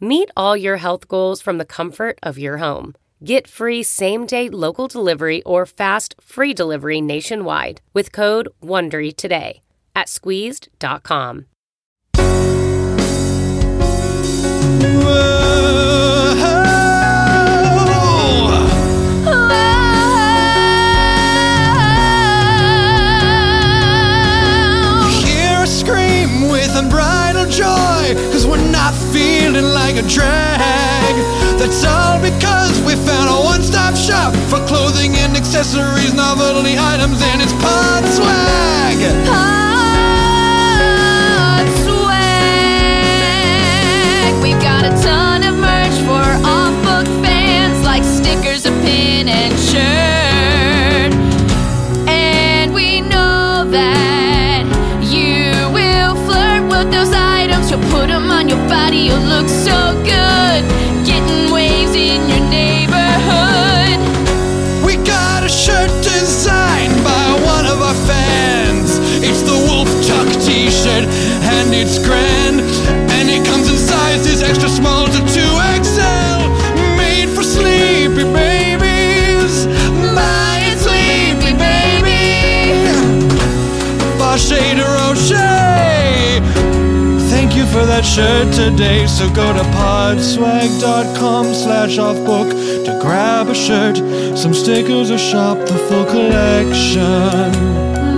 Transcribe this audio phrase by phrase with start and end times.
[0.00, 2.94] Meet all your health goals from the comfort of your home.
[3.24, 9.62] Get free same day local delivery or fast free delivery nationwide with code WONDERY today
[9.94, 11.46] at squeezed.com.
[25.24, 29.23] Hear a scream with unbridled joy, cause we're not feeling
[29.94, 31.14] like a drag.
[31.58, 37.22] That's all because we found a one stop shop for clothing and accessories, novelty items,
[37.22, 38.98] and it's Pod Swag.
[39.26, 39.68] Pod
[41.84, 42.24] swag.
[44.42, 50.13] We've got a ton of merch for off-book fans, like stickers, a pin, and shirt.
[58.94, 59.06] Body.
[59.06, 60.64] You'll look so good,
[61.04, 63.98] getting waves in your neighborhood.
[64.84, 68.98] We got a shirt designed by one of our fans.
[69.22, 71.04] It's the Wolf Tuck t shirt,
[71.42, 72.43] and it's grand.
[88.04, 89.06] That shirt today.
[89.06, 92.50] So go to podswag.com slash offbook
[92.84, 93.96] to grab a shirt,
[94.36, 97.52] some stickers, or shop the full collection.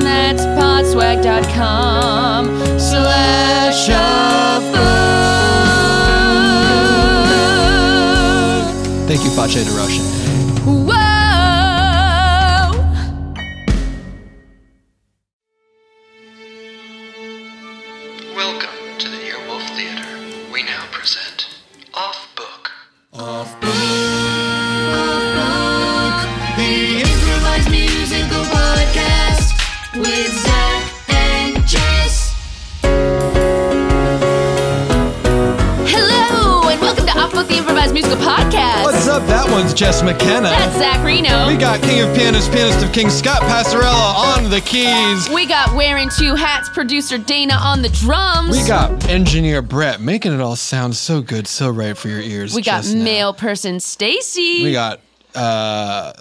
[0.01, 2.47] That's podswag.com
[2.79, 4.77] slash offbook.
[9.07, 10.16] Thank you, Vache de
[39.77, 40.49] Jess McKenna.
[40.49, 41.47] That's Zach Reno.
[41.49, 45.29] we got King of Pianists, pianist of King Scott Passarella on the keys.
[45.29, 48.57] We got wearing two hats, producer Dana on the drums.
[48.57, 52.55] We got engineer Brett making it all sound so good, so right for your ears.
[52.55, 53.05] We got just now.
[53.05, 54.63] male person Stacy.
[54.63, 55.01] We got
[55.35, 56.15] uh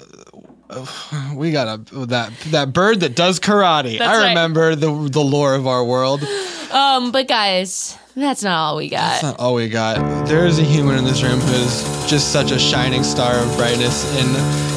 [1.34, 3.98] we got a that that bird that does karate.
[4.00, 4.28] That's I right.
[4.30, 6.28] remember the the lore of our world.
[6.76, 9.22] Um, but guys, that's not all we got.
[9.22, 10.28] That's not all we got.
[10.28, 13.56] There is a human in this room who is just such a shining star of
[13.56, 14.28] brightness in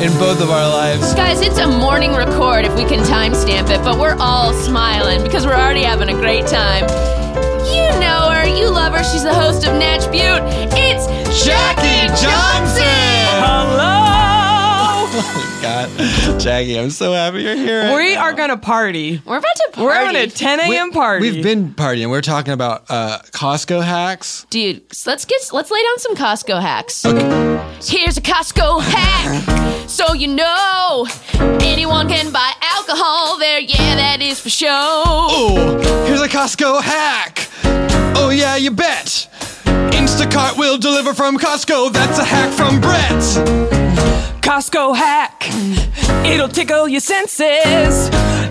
[0.06, 1.12] in both of our lives.
[1.14, 5.44] Guys, it's a morning record if we can timestamp it, but we're all smiling because
[5.44, 6.84] we're already having a great time.
[7.66, 10.40] You know her, you love her, she's the host of Natch Beaut.
[10.78, 11.06] It's
[11.44, 12.84] Jackie Johnson!
[13.42, 13.97] Hello!
[15.20, 17.96] Oh God, Jackie, I'm so happy you're here.
[17.96, 18.22] We now.
[18.22, 19.20] are gonna party.
[19.24, 19.82] We're about to party.
[19.82, 20.92] We're having a 10 a.m.
[20.92, 21.28] party.
[21.28, 22.08] We've been partying.
[22.08, 24.46] We're talking about uh, Costco hacks.
[24.50, 27.02] Dude, let's get let's lay down some Costco hacks.
[27.02, 31.06] Here's a Costco hack, so you know
[31.62, 33.58] anyone can buy alcohol there.
[33.58, 34.68] Yeah, that is for sure.
[34.70, 37.48] Oh, here's a Costco hack.
[38.16, 39.28] Oh yeah, you bet.
[39.90, 41.92] Instacart will deliver from Costco.
[41.92, 43.87] That's a hack from Brett.
[44.48, 45.44] Costco hack.
[46.26, 48.08] It'll tickle your senses.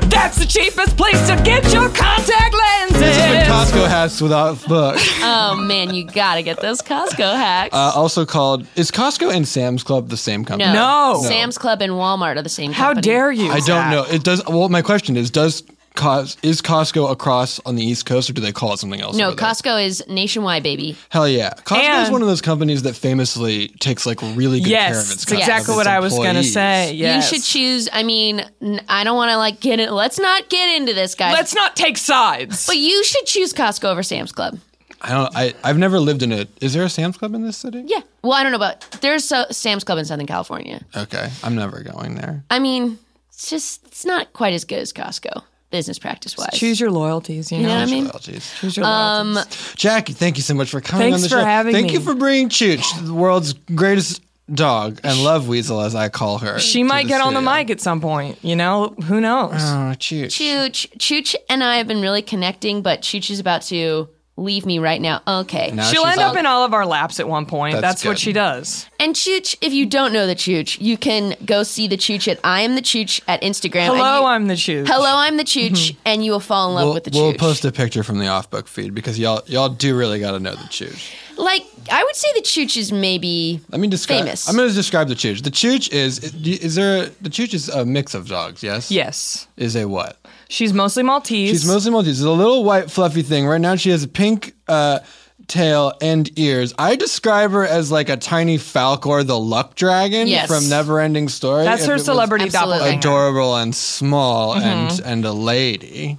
[0.07, 2.99] That's the cheapest place to get your contact lenses.
[2.99, 3.51] This has been
[3.81, 4.97] Costco hacks without book.
[5.23, 7.73] Oh man, you gotta get those Costco hacks.
[7.73, 10.71] Uh, also called is Costco and Sam's Club the same company?
[10.71, 11.19] No.
[11.23, 12.73] Sam's Club and Walmart are the same.
[12.73, 13.01] How company.
[13.01, 13.49] dare you?
[13.49, 13.91] I don't Zach?
[13.91, 14.03] know.
[14.03, 14.45] It does.
[14.45, 15.63] Well, my question is, does
[15.97, 19.17] Cos- is Costco across on the East Coast, or do they call it something else?
[19.17, 19.33] No.
[19.33, 20.95] Costco is nationwide, baby.
[21.09, 24.69] Hell yeah, Costco is And- one of those companies that famously takes like really good
[24.69, 26.53] care of Yes, its that's exactly of its what I was gonna employees.
[26.53, 26.93] say.
[26.93, 27.29] Yes.
[27.31, 27.89] You should choose.
[27.91, 29.91] I mean, n- I don't want to like get it.
[29.91, 31.33] Let's not get into this, guys.
[31.33, 32.65] Let's not take sides.
[32.67, 34.59] but you should choose Costco over Sam's Club.
[35.01, 35.35] I don't.
[35.35, 36.49] I I've never lived in it.
[36.61, 37.83] Is there a Sam's Club in this city?
[37.85, 37.99] Yeah.
[38.23, 40.83] Well, I don't know about there's a Sam's Club in Southern California.
[40.95, 42.43] Okay, I'm never going there.
[42.49, 42.97] I mean,
[43.29, 46.49] it's just it's not quite as good as Costco business practice wise.
[46.53, 47.51] Choose your loyalties.
[47.51, 47.79] You, You know know.
[47.81, 48.03] what I mean?
[48.05, 48.53] Loyalties.
[48.59, 49.73] Choose your um, loyalties.
[49.75, 51.45] Jackie, thank you so much for coming Thanks on the for show.
[51.45, 51.93] having thank me.
[51.93, 54.21] you for bringing Chooch, the world's greatest
[54.53, 56.57] dog and love weasel, as I call her.
[56.59, 58.37] she might get on the mic at some point.
[58.41, 59.51] You know, who knows?
[59.55, 60.27] Oh, Chooch.
[60.27, 64.07] Chooch, Chooch, and I have been really connecting, but Chooch is about to
[64.37, 65.21] leave me right now.
[65.27, 65.71] Okay.
[65.71, 67.73] Now She'll end up in all of our laps at one point.
[67.73, 68.19] That's That's, what good.
[68.19, 68.87] she does.
[68.99, 72.39] And Chooch, if you don't know the Chooch, you can go see the Chooch at
[72.43, 73.87] I am the Chooch at Instagram.
[73.89, 74.83] and Hello, you- I'm the shoe.
[74.87, 75.99] Hello, I'm the Chooch, mm-hmm.
[76.05, 77.21] and you will fall in love We'll, with the Chooch.
[77.21, 80.31] we'll post a picture from the off book feed because y'all y'all do really got
[80.31, 81.13] to know the Chooch.
[81.37, 84.19] like, I would say the Chooch is maybe Let me describe.
[84.23, 84.47] famous.
[84.47, 85.43] I'm going to describe the Chooch.
[85.43, 88.61] The Chooch is is there a, the Chooch is a mix of dogs?
[88.63, 88.91] Yes.
[88.91, 90.16] Yes, Is a what?
[90.49, 91.49] She's mostly Maltese.
[91.51, 92.19] She's mostly Maltese.
[92.19, 93.47] It's a little white fluffy thing.
[93.47, 94.99] Right now she has a pink uh,
[95.47, 96.73] tail and ears.
[96.77, 100.47] I describe her as like a tiny Falcor the Luck Dragon Yes.
[100.47, 101.63] from Neverending Story.
[101.63, 102.77] That's If her it was celebrity Absolutely.
[102.79, 102.99] doppelganger.
[102.99, 104.63] Adorable and small Mm-hmm.
[104.65, 106.17] and and a lady.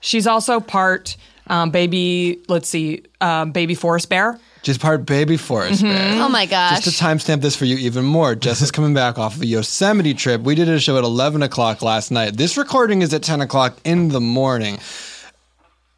[0.00, 1.16] She's also part
[1.48, 2.40] um, baby.
[2.48, 4.38] Let's see, um, baby forest bear.
[4.62, 5.92] She's part baby forest Mm-hmm.
[5.92, 6.22] bear.
[6.24, 6.80] oh my gosh.
[6.84, 9.46] Just to timestamp this for you even more, Jess is coming back off of a
[9.46, 10.42] Yosemite trip.
[10.42, 12.36] We did a show at 11 o'clock last night.
[12.36, 14.78] This recording is at 10 o'clock in the morning.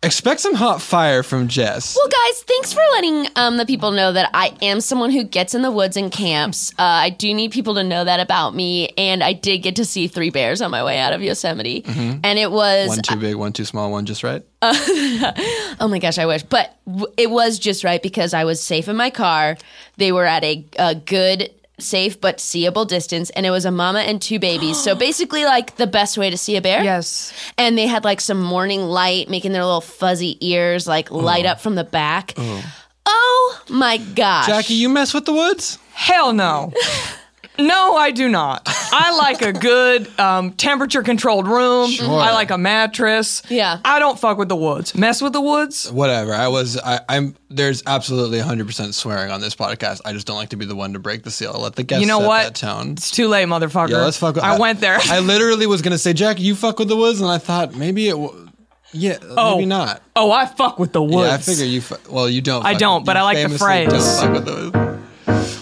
[0.04, 1.96] Expect some hot fire from Jess.
[1.96, 5.54] Well, guys, thanks for letting um, the people know that I am someone who gets
[5.54, 6.72] in the woods and camps.
[6.72, 9.84] Uh, I do need people to know that about me, and I did get to
[9.84, 13.34] see three bears on my way out of Yosemite, and it was One too big,
[13.36, 14.42] one too small, one just right.
[14.62, 18.88] oh my gosh, I wish, but w- it was just right because I was safe
[18.88, 19.56] in my car.
[19.96, 21.50] They were at a, a good.
[21.84, 24.82] Safe but seeable distance, and it was a mama and two babies.
[24.82, 26.82] So basically, like the best way to see a bear.
[26.82, 27.32] Yes.
[27.58, 31.19] And they had like some morning light, making their little fuzzy ears like oh.
[31.19, 32.34] light up from the back.
[32.36, 32.75] Oh.
[33.06, 34.46] oh my gosh.
[34.46, 35.78] Jackie, you mess with the woods?
[35.92, 36.72] Hell no.
[37.58, 38.62] no, I do not.
[38.66, 41.90] I like a good um, temperature controlled room.
[42.00, 43.42] I like a mattress.
[43.48, 43.78] Yeah.
[43.84, 44.94] I don't fuck with the woods.
[44.94, 45.90] Mess with the woods.
[45.92, 46.32] Whatever.
[46.34, 46.76] I was.
[46.78, 47.36] I, I'm.
[47.50, 50.00] There's absolutely 100 percent swearing on this podcast.
[50.04, 51.52] I just don't like to be the one to break the seal.
[51.52, 52.42] Let the guests You know set what?
[52.44, 52.92] that tone.
[52.92, 53.90] It's too late, motherfucker.
[53.90, 54.34] Yeah, let's fuck.
[54.34, 54.98] With, I, went there.
[55.00, 58.08] I literally was gonna say, Jack, you fuck with the woods, and I thought maybe
[58.08, 58.12] it.
[58.12, 58.48] W-
[58.96, 59.56] yeah, Oh.
[59.56, 60.02] maybe not.
[60.14, 61.28] oh, I fuck with the woods.
[61.28, 61.80] Yeah, I figure you.
[61.80, 62.64] Fu- well, you don't.
[62.64, 63.88] I don't, with- but I like the phrase.
[63.90, 64.83] Don't fuck with the woods.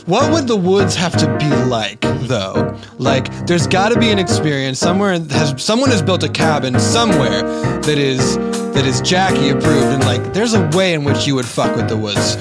[0.06, 2.76] What would the woods have to be like, though?
[2.98, 5.12] Like, there's got to be an experience somewhere.
[5.30, 7.42] Has someone has built a cabin somewhere
[7.82, 8.36] that is
[8.74, 11.88] that is Jackie approved, and like, there's a way in which you would fuck with
[11.88, 12.36] the woods.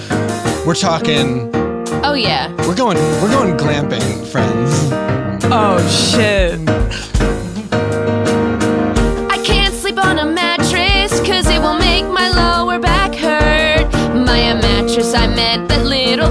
[0.66, 1.52] We're talking.
[2.04, 2.50] Oh yeah.
[2.68, 2.98] We're going.
[3.22, 4.72] We're going glamping, friends.
[5.52, 6.60] oh, shit.
[9.30, 13.92] I can't sleep on a mattress cause it will make my lower back hurt.
[14.16, 15.51] My mattress, I meant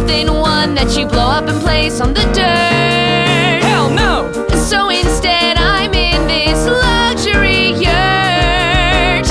[0.07, 3.63] little one that you blow up and place on the dirt.
[3.63, 4.31] Hell no.
[4.57, 9.29] So instead, I'm in this luxury yurt,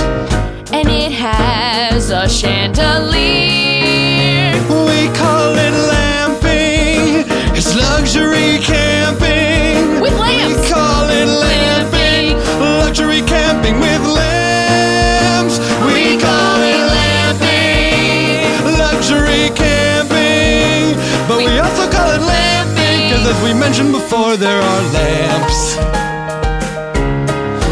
[0.74, 2.59] and it has a chandelier.
[23.70, 25.78] Before, there are lamps.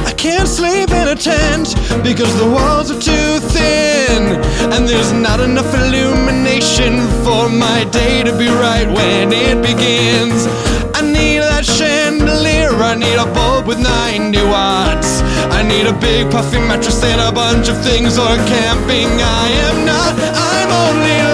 [0.06, 1.74] I can't sleep in a tent
[2.04, 4.38] because the walls are too thin
[4.74, 10.46] and there's not enough illumination for my day to be right when it begins.
[10.94, 15.22] I need that chandelier, I need a bulb with 90 watts.
[15.50, 19.10] I need a big puffy mattress and a bunch of things or camping.
[19.20, 21.27] I am not, I'm only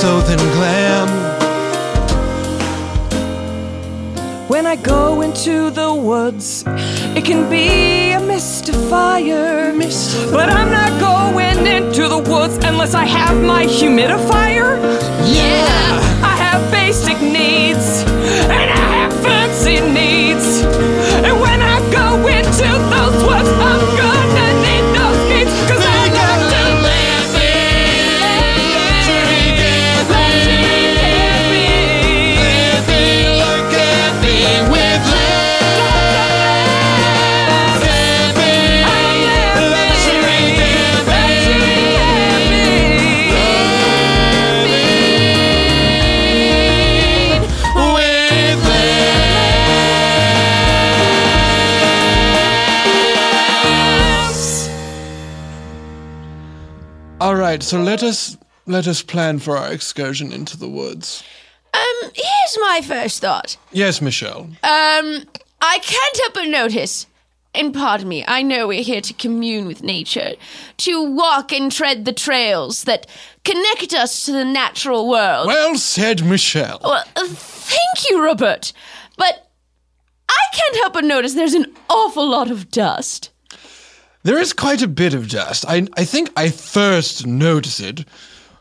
[0.00, 1.08] southern glam.
[4.48, 6.64] When I go into the woods,
[7.14, 9.74] it can be a mystifier.
[9.74, 10.32] mystifier.
[10.32, 14.70] But I'm not going into the woods unless I have my humidifier.
[15.36, 16.24] Yeah!
[16.32, 17.86] I have basic needs,
[18.56, 20.46] and I have fancy needs.
[21.26, 24.09] And when I go into those woods, I'm going.
[57.60, 58.36] Right, so let us
[58.66, 61.22] let us plan for our excursion into the woods.
[61.74, 63.56] Um, here's my first thought.
[63.72, 64.42] Yes, Michelle.
[64.62, 65.24] Um,
[65.60, 67.06] I can't help but notice,
[67.54, 70.32] and pardon me, I know we're here to commune with nature,
[70.78, 73.06] to walk and tread the trails that
[73.44, 75.46] connect us to the natural world.
[75.46, 76.80] Well said, Michelle.
[76.82, 78.72] Well, uh, thank you, Robert.
[79.16, 79.50] But
[80.28, 83.29] I can't help but notice there's an awful lot of dust.
[84.22, 85.64] There is quite a bit of dust.
[85.66, 88.04] I I think I first noticed it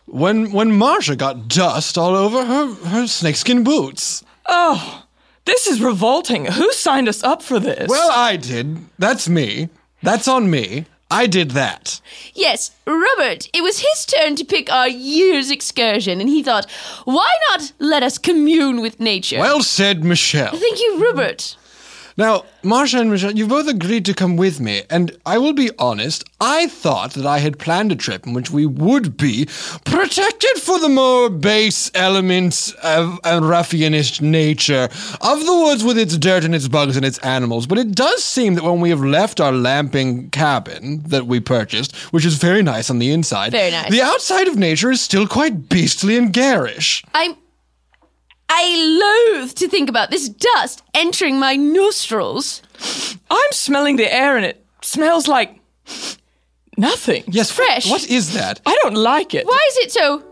[0.06, 4.24] when when Marsha got dust all over her her snakeskin boots.
[4.46, 5.06] Oh,
[5.46, 6.46] this is revolting.
[6.46, 7.90] Who signed us up for this?
[7.90, 8.78] Well, I did.
[8.98, 9.70] That's me.
[10.02, 10.86] That's on me.
[11.12, 12.02] I did that.
[12.36, 16.70] Yes, Robert, it was his turn to pick our year's excursion, and he thought,
[17.06, 19.40] why not let us commune with nature?
[19.40, 20.56] Well said, Michelle.
[20.56, 21.58] Thank you, Robert.
[22.20, 25.72] Now, Marsha and Michelle, you both agreed to come with me, and I will be
[25.80, 29.46] honest, I thought that I had planned a trip in which we would be
[29.86, 34.90] protected for the more base elements of ruffianish nature
[35.22, 37.66] of the woods with its dirt and its bugs and its animals.
[37.66, 41.96] But it does seem that when we have left our lamping cabin that we purchased,
[42.12, 43.90] which is very nice on the inside, Very nice.
[43.92, 47.02] the outside of nature is still quite beastly and garish.
[47.14, 47.38] I'm.
[48.52, 52.62] I loathe to think about this dust entering my nostrils.
[53.30, 55.60] I'm smelling the air and it smells like
[56.78, 57.24] nothing.
[57.28, 57.90] Yes, Fresh.
[57.90, 58.60] What is that?
[58.66, 59.46] I don't like it.
[59.46, 60.24] Why is it so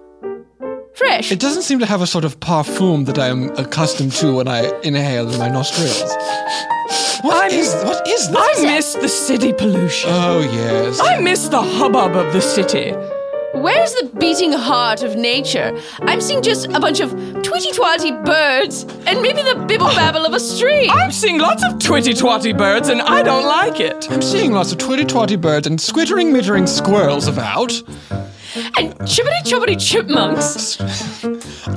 [0.95, 1.31] fresh?
[1.31, 4.47] It doesn't seem to have a sort of parfum that I am accustomed to when
[4.47, 6.01] I inhale in my nostrils.
[7.21, 10.09] What I'm- is what is I miss the city pollution.
[10.12, 11.00] oh yes.
[11.00, 12.93] I miss the hubbub of the city.
[13.54, 15.77] Where's the beating heart of nature?
[16.01, 20.34] I'm seeing just a bunch of twitty twatty birds and maybe the bibble babble of
[20.34, 20.92] a stream.
[20.92, 24.12] I'm seeing lots of twitty twatty birds and I don't like it.
[24.12, 27.72] I'm seeing lots of twitty twatty birds and squittering mittering squirrels about.
[28.77, 30.80] And chippity choppity chipmunks.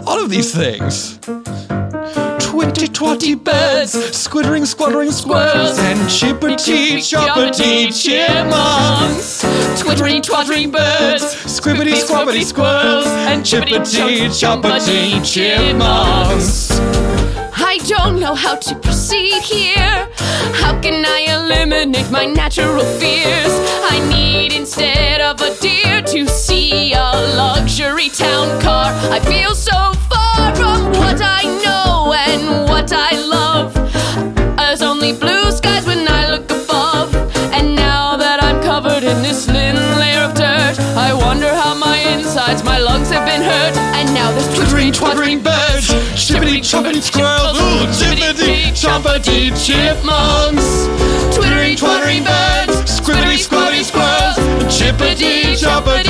[0.07, 1.19] All of these things.
[2.61, 9.40] Twitty twatty birds, squittering squattering squirrels, and chippity choppity chipmunks.
[9.81, 11.25] Twittery twattery birds.
[11.47, 16.71] Squibbity squabbity squirrels, and chippity choppity chipmunks.
[17.57, 20.07] I don't know how to proceed here.
[20.61, 23.55] How can I eliminate my natural fears?
[23.90, 28.93] I need instead of a deer to see a luxury town car.
[29.11, 31.80] I feel so far from what I know
[32.31, 33.75] and what I love.
[34.57, 37.11] There's only blue skies when I look above.
[37.57, 41.99] And now that I'm covered in this thin layer of dirt, I wonder how my
[42.15, 43.75] insides, my lungs have been hurt.
[43.99, 50.69] And now there's Twittering, twattering birds, chippity choppity squirrels, ooh, chippity choppity chipmunks.
[51.35, 54.39] Twittering, twattering birds, squibbity squabbity squirrels,
[54.71, 56.10] chippity choppity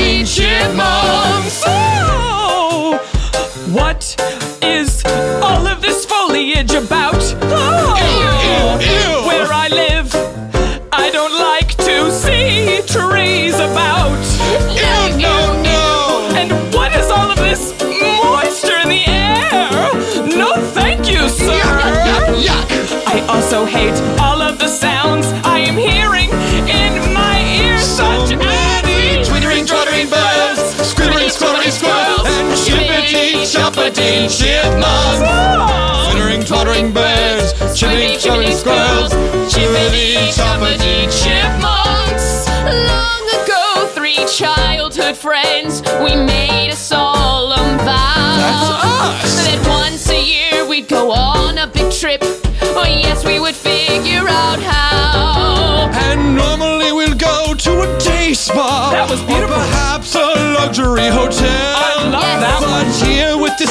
[36.70, 39.12] Twittering, birds, chippity choppity squirrels,
[39.52, 42.46] chippity choppity chipmunks.
[42.64, 48.36] Long ago, three childhood friends, we made a solemn vow.
[48.38, 49.46] That's us.
[49.46, 52.20] That once a year we'd go on a big trip.
[52.22, 55.90] Oh, yes, we would figure out how.
[56.08, 58.90] And normally we'll go to a day spa.
[58.92, 59.56] That was beautiful.
[59.56, 61.74] Or perhaps a luxury hotel.
[61.74, 62.40] I love Yes.
[62.42, 63.66] that But here with the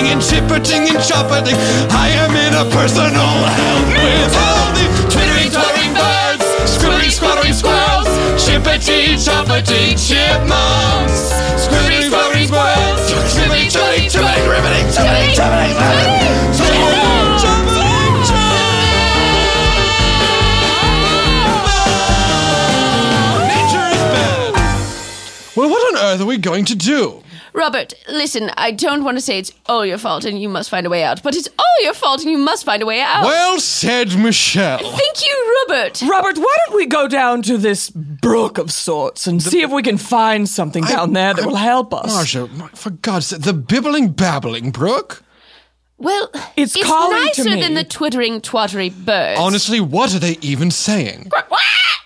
[0.00, 1.56] squibbering and chippeting and choppeting,
[1.90, 8.08] I am in a personal hell with all the twittering, twittering birds, squibbering, squattering squirrels,
[8.40, 14.86] chippity, choppity, chipmunks, squibbering, squattering squirrels, chippity, choppity, chippity, riveting.
[23.48, 24.50] Nature is bad.
[25.56, 27.22] Well, what on earth are we going to do?
[27.60, 30.86] Robert, listen, I don't want to say it's all your fault and you must find
[30.86, 33.22] a way out, but it's all your fault and you must find a way out.
[33.22, 34.78] Well said, Michelle.
[34.78, 36.00] Thank you, Robert.
[36.08, 39.82] Robert, why don't we go down to this brook of sorts and see if we
[39.82, 42.06] can find something down there that will help us?
[42.06, 45.22] Marcia, for God's sake, the bibbling babbling brook?
[45.98, 47.60] Well, It's it's calling to nicer me.
[47.60, 49.38] than the twittering twattery birds.
[49.38, 51.30] Honestly, what are they even saying?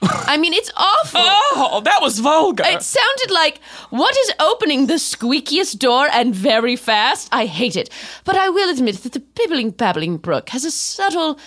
[0.26, 1.20] I mean, it's awful.
[1.22, 2.64] Oh, that was vulgar.
[2.66, 7.28] It sounded like, what is opening the squeakiest door and very fast?
[7.32, 7.90] I hate it.
[8.24, 11.38] But I will admit that the bibbling babbling brook has a subtle.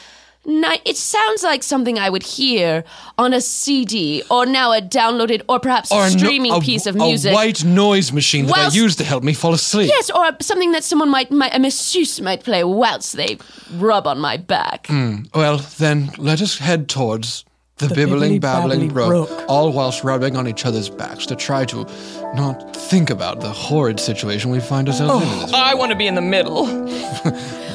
[0.46, 2.86] Ni- it sounds like something I would hear
[3.18, 6.62] on a CD or now a downloaded or perhaps Or a a no- streaming a-
[6.62, 7.34] piece of music.
[7.34, 9.90] a white noise machine that Whilst- I use to help me fall asleep.
[9.90, 13.38] Yes, or something that someone might, might a masseuse might play whilst they
[13.74, 14.88] rub on my back.
[14.88, 15.24] Hmm.
[15.36, 17.44] Well, then let us head towards
[17.78, 21.86] the, bibbling, babbling brook, all whilst rubbing on each other's backs to try to
[22.34, 25.32] not think about the horrid situation we find ourselves in.
[25.34, 26.66] in this I want to be in the middle.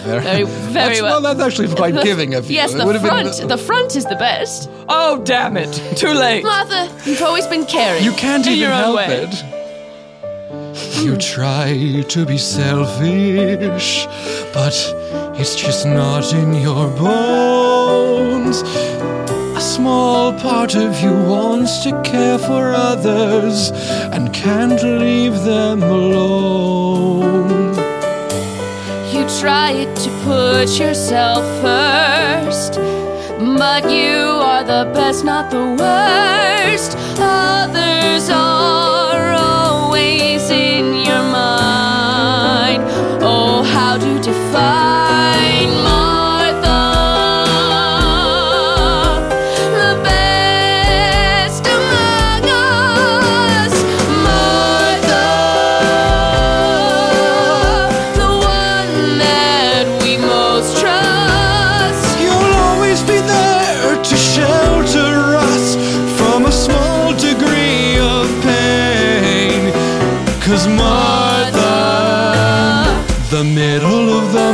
[0.03, 1.21] Very, very That's- well.
[1.21, 2.57] That's actually quite giving of you.
[2.57, 3.39] Yes, It the front.
[3.39, 4.69] Been, the front is the best.
[4.89, 5.73] Oh, damn it.
[5.97, 6.43] Too late.
[6.43, 8.03] Martha, you've always been caring.
[8.03, 9.29] you can't In even your own help way.
[9.31, 11.05] it.
[11.05, 14.07] You try to be selfish,
[14.53, 14.75] but
[15.39, 18.63] it's just not in your bones.
[19.55, 23.71] A small part of you wants to care for others
[24.15, 27.75] and can't leave them alone.
[29.13, 32.75] You try to put yourself first,
[33.59, 34.17] but you
[34.51, 36.97] are the best, not the worst.
[37.19, 38.62] Others are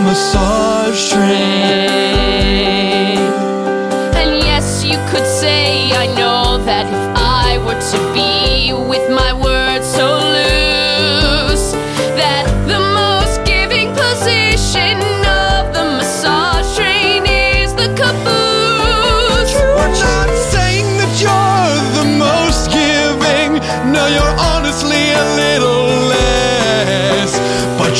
[0.00, 1.88] massage train.
[4.20, 9.32] And yes, you could say, I know that if I were to be with my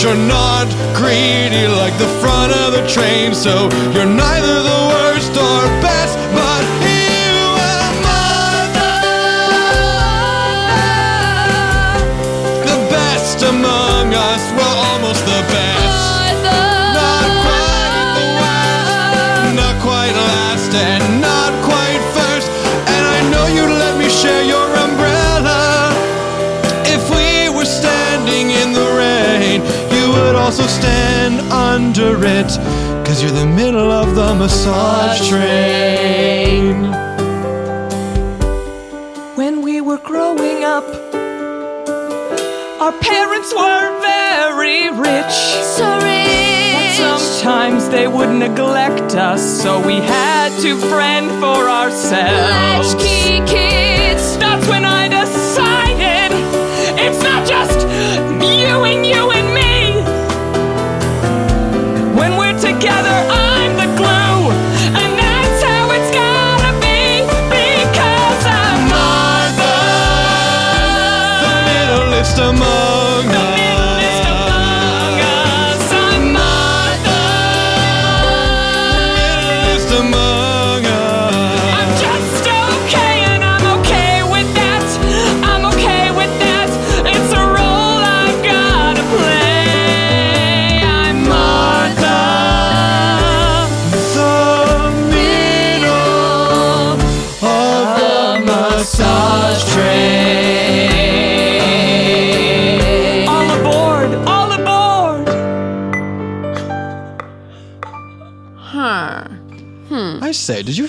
[0.02, 3.34] you're not greedy like the front of the train.
[3.34, 5.97] So you're neither the worst or best.
[30.48, 32.48] Also stand under it.
[33.04, 36.84] Cause you're the middle of the massage train.
[39.36, 40.86] When we were growing up,
[42.80, 45.36] our parents were very rich.
[45.76, 46.96] So rich.
[46.96, 52.94] Sometimes they would neglect us, so we had to friend for ourselves.
[52.94, 54.38] Latchkey kids.
[54.38, 56.30] That's when I decided
[57.04, 57.86] it's not just
[58.42, 59.37] you and you and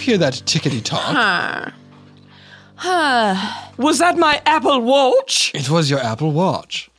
[0.09, 1.73] hear that tickety talk?
[3.77, 5.51] Was that my Apple Watch?
[5.53, 6.89] It was your Apple Watch.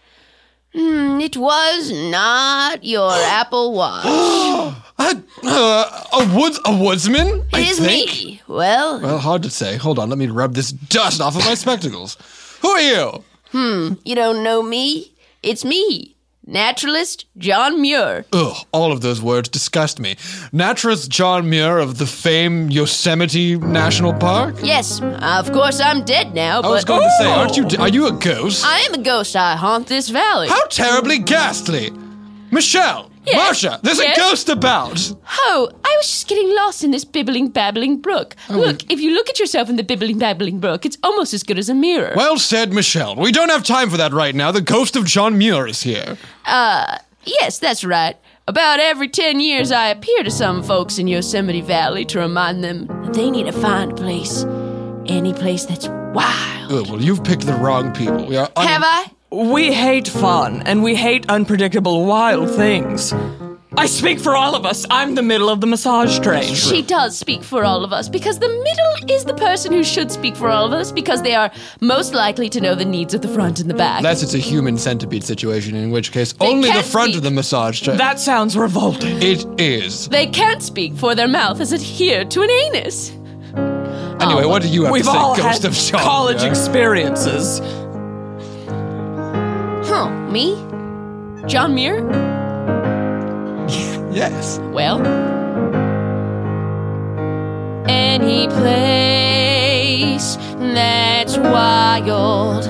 [0.72, 4.04] It was not your Apple Watch.
[5.00, 7.42] A, uh, a woods a woodsman?
[7.54, 8.10] I It is think.
[8.10, 8.42] me.
[8.46, 9.76] Well, Well, hard to say.
[9.78, 12.18] Hold on, let me rub this dust off of my spectacles.
[12.60, 13.24] Who are you?
[13.50, 15.12] Hmm, you don't know me?
[15.42, 16.14] It's me,
[16.50, 18.24] naturalist John Muir.
[18.32, 20.16] Ugh, all of those words disgust me.
[20.52, 24.56] Naturalist John Muir of the famed Yosemite National Park?
[24.62, 27.66] Yes, of course I'm dead now, I was going to say, aren't you?
[27.78, 28.64] Are you a ghost?
[28.66, 29.36] I am a ghost.
[29.36, 30.48] I haunt this valley.
[30.48, 31.90] How terribly ghastly!
[32.50, 34.16] Michelle, Marsha, there's Yes?
[34.16, 35.12] a ghost about.
[35.40, 38.34] Oh, I was just getting lost in this bibbling babbling brook.
[38.48, 41.42] Oh, Look, if you look at yourself in the bibbling babbling brook, it's almost as
[41.42, 42.14] good as a mirror.
[42.16, 43.14] Well said, Michelle.
[43.16, 44.50] We don't have time for that right now.
[44.52, 46.16] The ghost of John Muir is here.
[46.46, 48.16] Uh, yes, that's right.
[48.48, 52.86] About every 10 years, I appear to some folks in Yosemite Valley to remind them
[52.86, 54.44] that they need to find a place.
[55.06, 56.72] Any place that's wild.
[56.72, 58.26] Oh, well, you've picked the wrong people.
[58.26, 59.10] We are un- Have I?
[59.32, 63.12] We hate fun, and we hate unpredictable, wild things.
[63.76, 64.84] I speak for all of us.
[64.90, 66.52] I'm the middle of the massage train.
[66.52, 70.10] She does speak for all of us because the middle is the person who should
[70.10, 73.22] speak for all of us because they are most likely to know the needs of
[73.22, 73.98] the front and the back.
[73.98, 77.18] Unless it's a human centipede situation, in which case only the can't front speak.
[77.18, 77.96] of the massage chair.
[77.96, 79.22] That sounds revolting.
[79.22, 80.08] it is.
[80.08, 83.10] they can't speak for their mouth is adhered to an anus.
[84.20, 84.48] Anyway, oh.
[84.48, 86.00] what do you have We've to say, all Ghost had of John?
[86.00, 86.50] college Muir?
[86.50, 87.60] experiences.
[89.92, 90.54] Huh, me?
[91.48, 92.06] John Muir?
[94.12, 94.58] Yes.
[94.72, 94.98] Well,
[97.88, 100.36] any place
[100.74, 102.64] that's wild.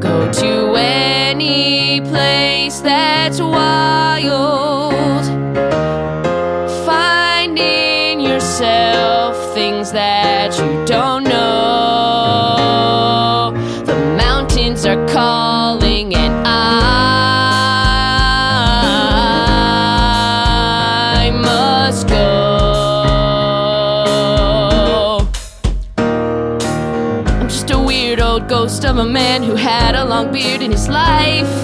[0.00, 4.57] Go to any place that's wild.
[30.18, 31.54] Long beard in his life.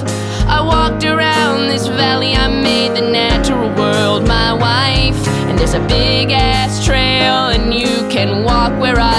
[0.46, 5.26] I walked around this valley, I made the natural world my wife.
[5.48, 9.13] And there's a big ass trail, and you can walk where I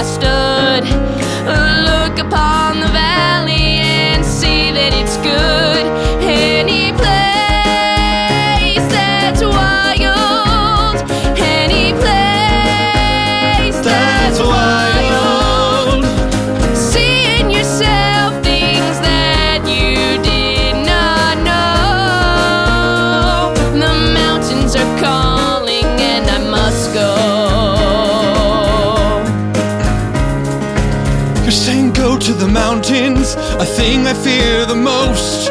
[33.60, 35.50] a thing I fear the most.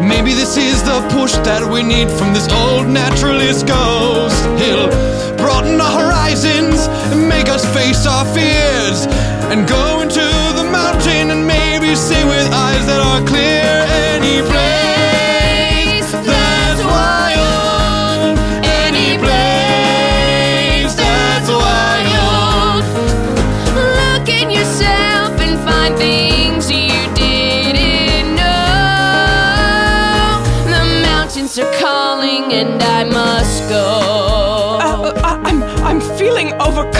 [0.00, 4.40] Maybe this is the push that we need from this old naturalist ghost.
[4.60, 4.88] He'll
[5.36, 9.06] broaden our horizons and make us face our fears.
[9.52, 10.26] And go into
[10.56, 13.68] the mountain and maybe see with eyes that are clear.
[14.16, 14.73] Any place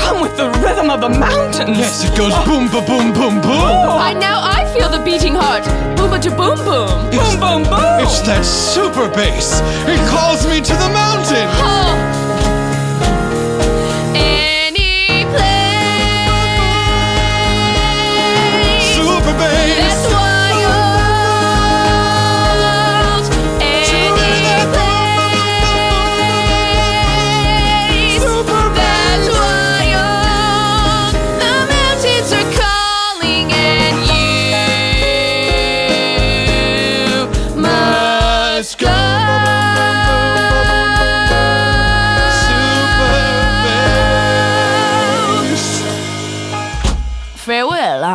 [0.04, 1.78] overcome with the rhythm of the mountains.
[1.78, 3.60] Yes, it goes boom, ba boom, boom, boom.
[3.60, 5.64] Oh, I now I feel the beating heart.
[5.96, 7.10] Boom, ba boom, boom.
[7.10, 8.00] Boom, boom, boom.
[8.02, 9.60] It's that super bass.
[9.86, 11.48] It calls me to the mountain.
[11.62, 12.03] Oh.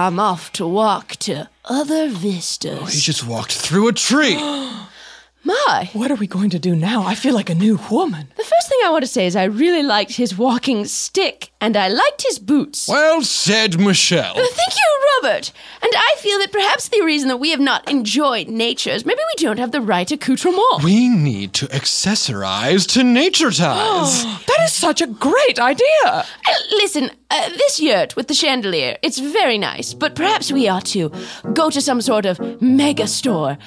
[0.10, 2.80] I'm off to walk to other vistas.
[2.82, 4.36] Oh, he just walked through a tree.
[5.50, 5.90] My.
[5.94, 7.02] What are we going to do now?
[7.04, 8.28] I feel like a new woman.
[8.38, 11.76] The first thing I want to say is I really liked his walking stick, and
[11.76, 12.88] I liked his boots.
[12.88, 14.36] Well said, Michelle.
[14.62, 14.90] Thank you,
[15.24, 15.52] Robert.
[15.82, 19.22] And I feel that perhaps the reason that we have not enjoyed nature is maybe
[19.36, 20.84] we don't have the right accoutrement.
[20.84, 24.26] We need to accessorize to nature ties.
[24.50, 26.06] That is such a great idea.
[26.06, 26.24] Uh,
[26.72, 31.12] listen, uh, this yurt with the chandelier, it's very nice, but perhaps we ought to
[31.54, 33.58] go to some sort of mega store.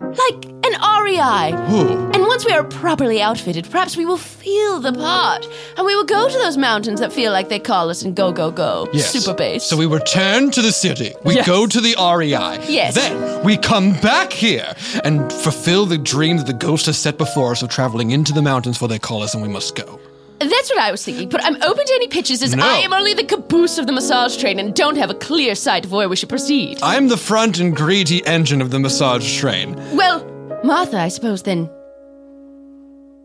[0.00, 1.52] Like an REI.
[1.72, 2.10] Ooh.
[2.12, 5.46] And once we are properly outfitted, perhaps we will feel the part.
[5.76, 8.32] And we will go to those mountains that feel like they call us and go,
[8.32, 8.88] go, go.
[8.92, 9.10] Yes.
[9.10, 9.64] Super bass.
[9.64, 11.12] So we return to the city.
[11.24, 11.46] We Yes.
[11.46, 12.64] go to the REI.
[12.68, 12.94] Yes.
[12.94, 17.52] Then we come back here and fulfill the dream that the ghost has set before
[17.52, 20.00] us of traveling into the mountains for they call us and we must go.
[20.40, 22.64] That's what I was thinking, but I'm open to any pitches as No.
[22.66, 25.84] I am only the caboose of the massage train and don't have a clear sight
[25.84, 26.78] of where we should proceed.
[26.82, 29.74] I'm the front and greedy engine of the massage train.
[29.96, 30.20] well,
[30.64, 31.70] Martha, I suppose then.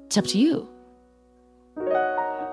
[0.08, 0.68] It's up to you.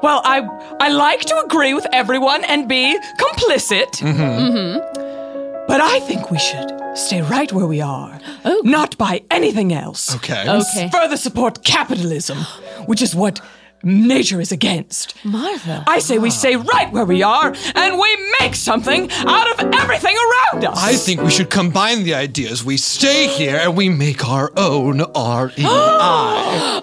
[0.03, 0.47] Well, I
[0.79, 3.91] I like to agree with everyone and be complicit.
[3.99, 4.23] Mm-hmm.
[4.23, 5.67] Mm-hmm.
[5.67, 8.21] But I think we should stay right where we are.
[8.45, 8.61] Oh.
[8.65, 10.15] Not buy anything else.
[10.17, 10.49] Okay.
[10.49, 10.89] Okay.
[10.93, 12.39] further support capitalism,
[12.87, 13.41] which is what
[13.87, 15.15] nature is against.
[15.25, 15.85] Martha.
[15.87, 20.17] I say we stay right where we are and we make something out of everything
[20.17, 20.79] around us.
[20.83, 22.65] I think we should combine the ideas.
[22.65, 25.63] We stay here and we make our own E REI.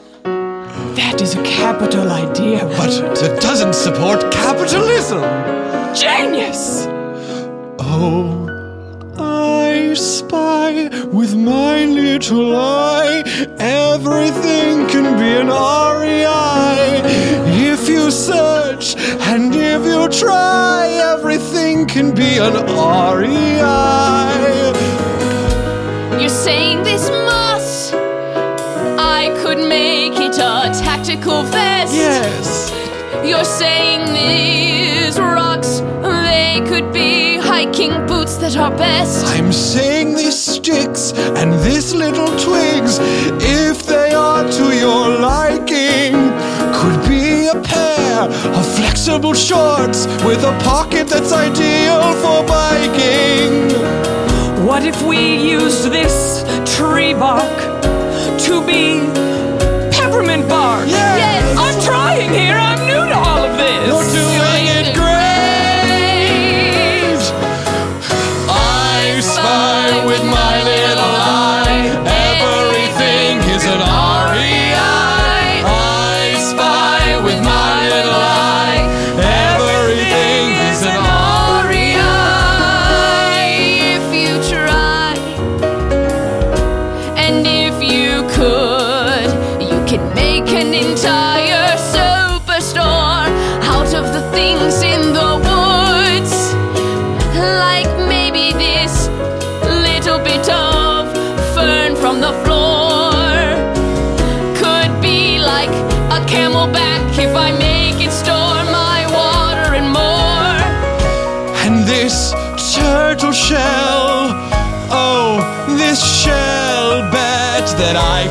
[0.96, 2.66] that is a capital idea.
[2.78, 2.90] but
[3.22, 5.22] it doesn't support capitalism.
[5.94, 6.88] Genius!
[7.80, 8.43] Oh,
[9.94, 13.22] I spy with my little eye.
[13.60, 17.04] Everything can be an REI.
[17.72, 18.96] If you search
[19.30, 22.56] and if you try, everything can be an
[23.20, 23.62] REI.
[26.20, 27.94] You're saying this moss?
[28.98, 31.94] I could make it a tactical vest.
[31.94, 32.72] Yes.
[33.24, 37.13] You're saying these rocks, they could be
[37.54, 39.28] hiking boots that are best.
[39.28, 42.98] I'm saying these sticks and this little twigs,
[43.70, 46.14] if they are to your liking,
[46.78, 48.22] could be a pair
[48.58, 53.54] of flexible shorts with a pocket that's ideal for biking.
[54.66, 55.22] What if we
[55.58, 56.44] used this
[56.76, 57.58] tree bark
[58.46, 59.23] to be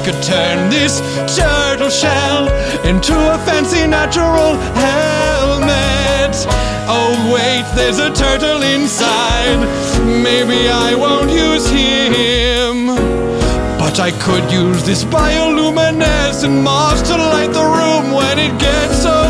[0.05, 1.01] could turn this
[1.37, 2.49] turtle shell
[2.85, 6.35] into a fancy natural helmet.
[6.91, 9.61] Oh, wait, there's a turtle inside.
[10.05, 12.87] Maybe I won't use him.
[13.79, 19.22] But I could use this bioluminescent moss to light the room when it gets so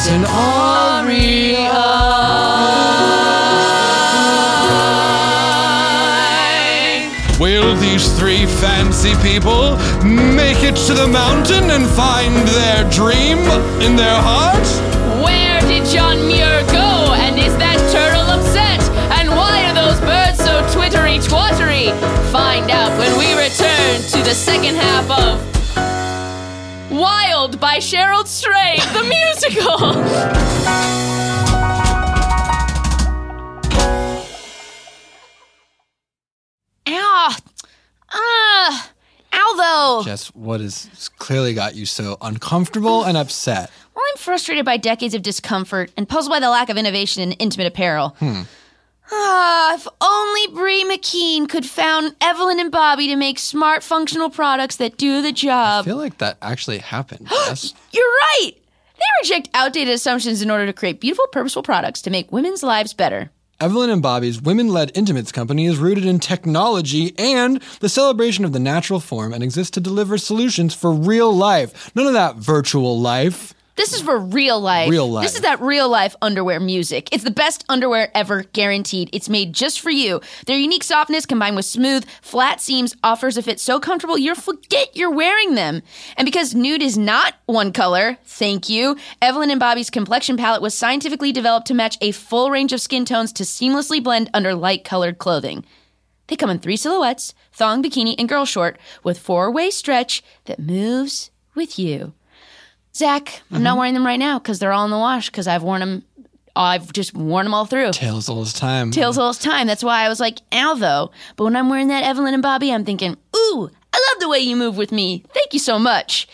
[0.00, 1.60] is an REI.
[7.38, 13.38] Will these three fancy people make it to the mountain and find their dream
[13.82, 14.66] in their heart?
[15.22, 17.14] Where did John Muir go?
[17.24, 18.80] And is that turtle upset?
[19.18, 21.92] And why are those birds so twittery twattery?
[22.32, 25.59] Find out when we return to the second half of
[27.60, 29.70] by Cheryl Strayed, the musical.
[36.88, 37.36] Ow!
[38.12, 38.90] Ah!
[40.04, 43.70] Jess, what has clearly got you so uncomfortable and upset?
[43.94, 47.32] Well, I'm frustrated by decades of discomfort and puzzled by the lack of innovation in
[47.32, 48.16] intimate apparel.
[49.12, 54.76] Ah, if only Bree McKeen could found Evelyn and Bobbie to make smart, functional products
[54.76, 55.82] that do the job.
[55.82, 57.28] I feel like that actually happened.
[57.92, 58.52] You're right!
[58.96, 62.92] They reject outdated assumptions in order to create beautiful, purposeful products to make women's lives
[62.92, 63.30] better.
[63.60, 68.52] Evelyn and Bobbie's women led intimates company is rooted in technology and the celebration of
[68.52, 71.94] the natural form and exists to deliver solutions for real life.
[71.94, 73.52] None of that virtual life.
[73.80, 74.90] This is for real life.
[74.90, 75.24] Real life.
[75.24, 77.08] This is that real life underwear music.
[77.12, 79.08] It's the best underwear ever, guaranteed.
[79.10, 80.20] It's made just for you.
[80.44, 84.94] Their unique softness combined with smooth, flat seams offers a fit so comfortable you'll forget
[84.94, 85.80] you're wearing them.
[86.18, 90.76] And because nude is not one color, thank you, Evelyn and Bobbie's complexion palette was
[90.76, 94.84] scientifically developed to match a full range of skin tones to seamlessly blend under light
[94.84, 95.64] colored clothing.
[96.26, 100.58] They come in three silhouettes thong, bikini, and girl short with four way stretch that
[100.58, 102.12] moves with you.
[102.94, 103.78] Zach, I'm not mm-hmm.
[103.78, 106.04] wearing them right now because they're all in the wash because I've worn them.
[106.56, 107.92] I've just worn them all through.
[107.92, 108.90] Tails all this time.
[108.90, 109.66] Tails all this time.
[109.66, 111.12] That's why I was like, ow, though.
[111.36, 114.40] But when I'm wearing that Evelyn and Bobbie, I'm thinking, ooh, I love the way
[114.40, 115.24] you move with me.
[115.32, 116.26] Thank you so much.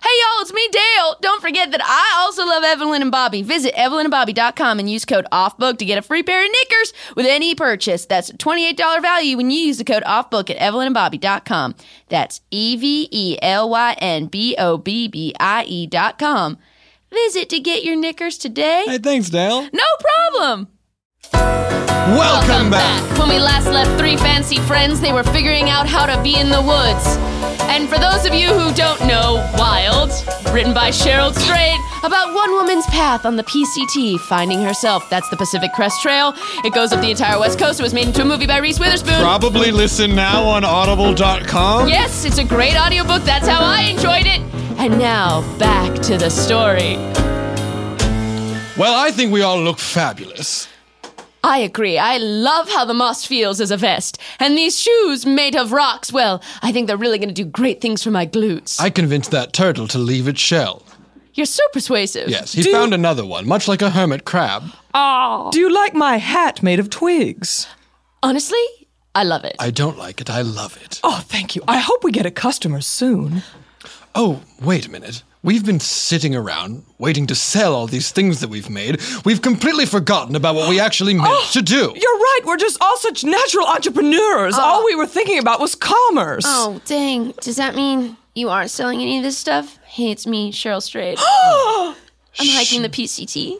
[0.00, 1.16] Hey y'all, it's me, Dale.
[1.20, 3.42] Don't forget that I also love Evelyn and Bobbie.
[3.42, 7.54] Visit evelynandbobbie.com and use code OFFBOOK to get a free pair of knickers with any
[7.56, 8.06] purchase.
[8.06, 11.74] That's a $28 value when you use the code OFFBOOK at evelynandbobbie.com.
[12.08, 16.58] That's E V E L Y N B O B B I E.com.
[17.10, 18.84] Visit to get your knickers today.
[18.86, 19.68] Hey, thanks, Dale.
[19.72, 19.84] No
[20.32, 20.68] problem.
[22.16, 23.18] Welcome, back.
[23.18, 26.48] When we last left three fancy friends, they were figuring out how to be in
[26.48, 27.16] the woods.
[27.68, 30.10] And for those of you who don't know Wild,
[30.50, 35.10] written by Cheryl Strayed, about one woman's path on the PCT, finding herself.
[35.10, 36.32] That's the Pacific Crest Trail.
[36.64, 37.78] It goes up the entire West Coast.
[37.78, 39.20] It was made into a movie by Reese Witherspoon.
[39.20, 41.88] Probably listen now on audible.com.
[41.88, 43.22] Yes, it's a great audiobook.
[43.24, 44.40] That's how I enjoyed it.
[44.78, 46.96] And now, back to the story.
[48.78, 50.67] Well, I think we all look fabulous.
[51.48, 51.96] I agree.
[51.98, 54.18] I love how the moss feels as a vest.
[54.38, 57.80] And these shoes made of rocks, well, I think they're really going to do great
[57.80, 58.78] things for my glutes.
[58.80, 60.82] I convinced that turtle to leave its shell.
[61.32, 62.28] You're so persuasive.
[62.28, 64.64] Yes, he Do- found another one, much like a hermit crab.
[64.92, 65.50] Oh.
[65.52, 67.66] Do you like my hat made of twigs?
[68.22, 68.62] Honestly,
[69.14, 69.56] I love it.
[69.58, 71.00] I don't like it, I love it.
[71.02, 71.62] Oh, thank you.
[71.66, 73.42] I hope we get a customer soon.
[74.14, 75.22] Oh, wait a minute.
[75.48, 79.00] We've been sitting around waiting to sell all these things that we've made.
[79.24, 81.74] We've completely forgotten about what we actually meant oh, to do.
[81.74, 82.40] You're right.
[82.44, 84.56] We're just all such natural entrepreneurs.
[84.58, 84.60] Oh.
[84.60, 86.44] All we were thinking about was commerce.
[86.46, 87.30] oh, dang.
[87.40, 89.78] Does that mean you aren't selling any of this stuff?
[89.86, 91.18] Hey, it's me, Cheryl Strayed.
[91.18, 91.94] I'm
[92.38, 93.56] hiking the PCT.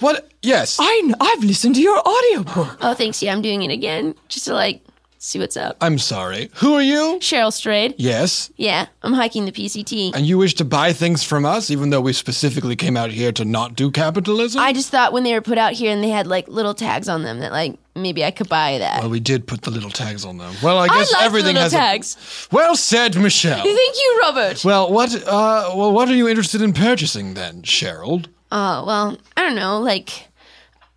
[0.00, 0.32] What?
[0.42, 0.78] Yes.
[0.80, 2.76] I, I've listened to your audiobook.
[2.80, 3.22] Oh, thanks.
[3.22, 4.16] Yeah, I'm doing it again.
[4.26, 4.82] Just to, like,
[5.20, 5.76] see what's up.
[5.80, 6.50] I'm sorry.
[6.56, 7.18] Who are you?
[7.20, 7.94] Cheryl Strayed.
[7.98, 8.50] Yes.
[8.56, 10.16] Yeah, I'm hiking the PCT.
[10.16, 13.30] And you wish to buy things from us, even though we specifically came out here
[13.32, 14.60] to not do capitalism?
[14.60, 17.08] I just thought when they were put out here and they had, like, little tags
[17.08, 19.02] on them that, like, maybe I could buy that.
[19.02, 20.54] well, we did put the little tags on them.
[20.62, 22.48] Well, I guess like the everything little has tags.
[22.50, 22.54] A...
[22.54, 23.62] Well said, Michelle.
[23.62, 24.64] Thank you, Robert.
[24.64, 25.14] well, what?
[25.14, 28.26] Uh, well, what are you interested in purchasing then, Cheryl?
[28.52, 29.78] Oh, well, I don't know.
[29.78, 30.29] Like,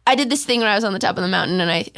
[0.05, 1.89] I did this thing where I was on the top of the mountain and I,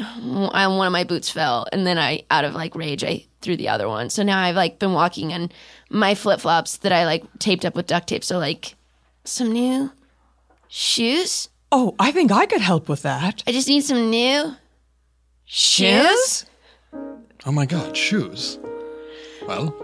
[0.54, 3.58] I one of my boots fell, and then I, out of like rage, I threw
[3.58, 4.10] the other one.
[4.10, 5.52] So now I've like been walking on
[5.90, 8.24] my flip flops that I like taped up with duct tape.
[8.24, 8.76] So like,
[9.24, 9.92] some new
[10.68, 11.50] shoes.
[11.72, 13.44] Oh, I think I could help with that.
[13.48, 14.56] I just need some new
[15.46, 16.46] Shoes?
[17.46, 18.58] Oh my God, shoes.
[19.48, 19.76] Well,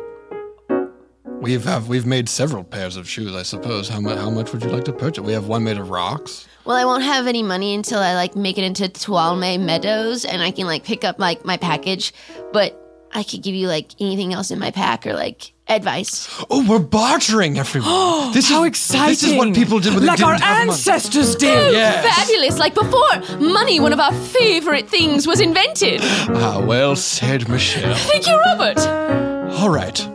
[1.26, 3.36] we've have we've made several pairs of shoes.
[3.36, 3.88] I suppose.
[3.88, 4.18] How much?
[4.18, 5.24] How much would you like to purchase?
[5.24, 6.48] We have one made of rocks.
[6.66, 10.42] Well, I won't have any money until I like make it into Tuolumne Meadows and
[10.42, 12.14] I can like pick up like my package,
[12.54, 12.78] but
[13.14, 16.28] I could give you like anything else in my pack or like advice.
[16.50, 18.32] Oh, we're bartering, everyone.
[18.34, 19.10] this How is exciting!
[19.10, 20.72] This is what people did when like they our didn't have money.
[20.72, 21.74] ancestors did.
[21.74, 22.18] Yes.
[22.18, 22.60] Fabulous!
[22.60, 26.00] Like before, money, one of our favorite things, was invented.
[26.04, 27.96] Ah, well said, Michelle.
[27.96, 28.80] Thank you, Robert.
[29.60, 30.08] All right.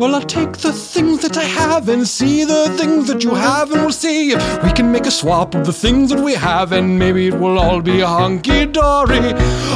[0.00, 3.70] Well, I'll take the things that I have and see the things that you have,
[3.70, 6.72] and we'll see if we can make a swap of the things that we have,
[6.72, 9.34] and maybe it will all be hunky dory.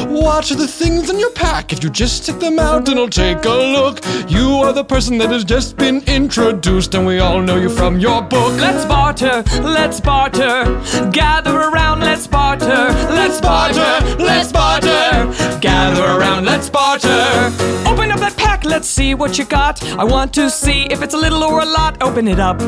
[0.08, 1.74] Watch the things in your pack.
[1.74, 5.18] If you just take them out and I'll take a look, you are the person
[5.18, 8.58] that has just been introduced, and we all know you from your book.
[8.58, 10.64] Let's barter, let's barter.
[11.12, 12.66] Gather around, let's barter.
[12.66, 15.60] Let's barter, let's barter.
[15.60, 17.52] Gather around, let's barter.
[17.86, 19.82] Open up that pack, let's see what you got.
[19.98, 22.00] I want to see if it's a little or a lot.
[22.00, 22.62] Open it up.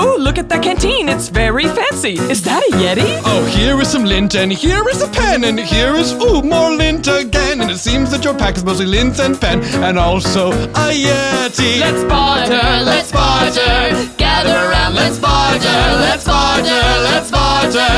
[0.00, 2.14] Ooh, look at that canteen, it's very fancy.
[2.34, 3.10] Is that a Yeti?
[3.24, 6.72] Oh, here is some lint, and here is a pen, and here is, ooh, more
[6.72, 7.60] lint again.
[7.60, 10.50] And it seems that your pack is mostly lint and pen, and also
[10.84, 11.78] a Yeti.
[11.86, 13.76] Let's barter, let's barter.
[14.16, 15.80] Gather around, let's barter.
[16.06, 17.92] Let's barter, let's barter.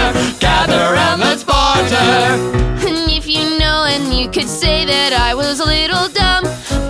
[0.47, 2.11] gather around, let's barter.
[2.89, 6.45] And if you know, and you could say that I was a little dumb.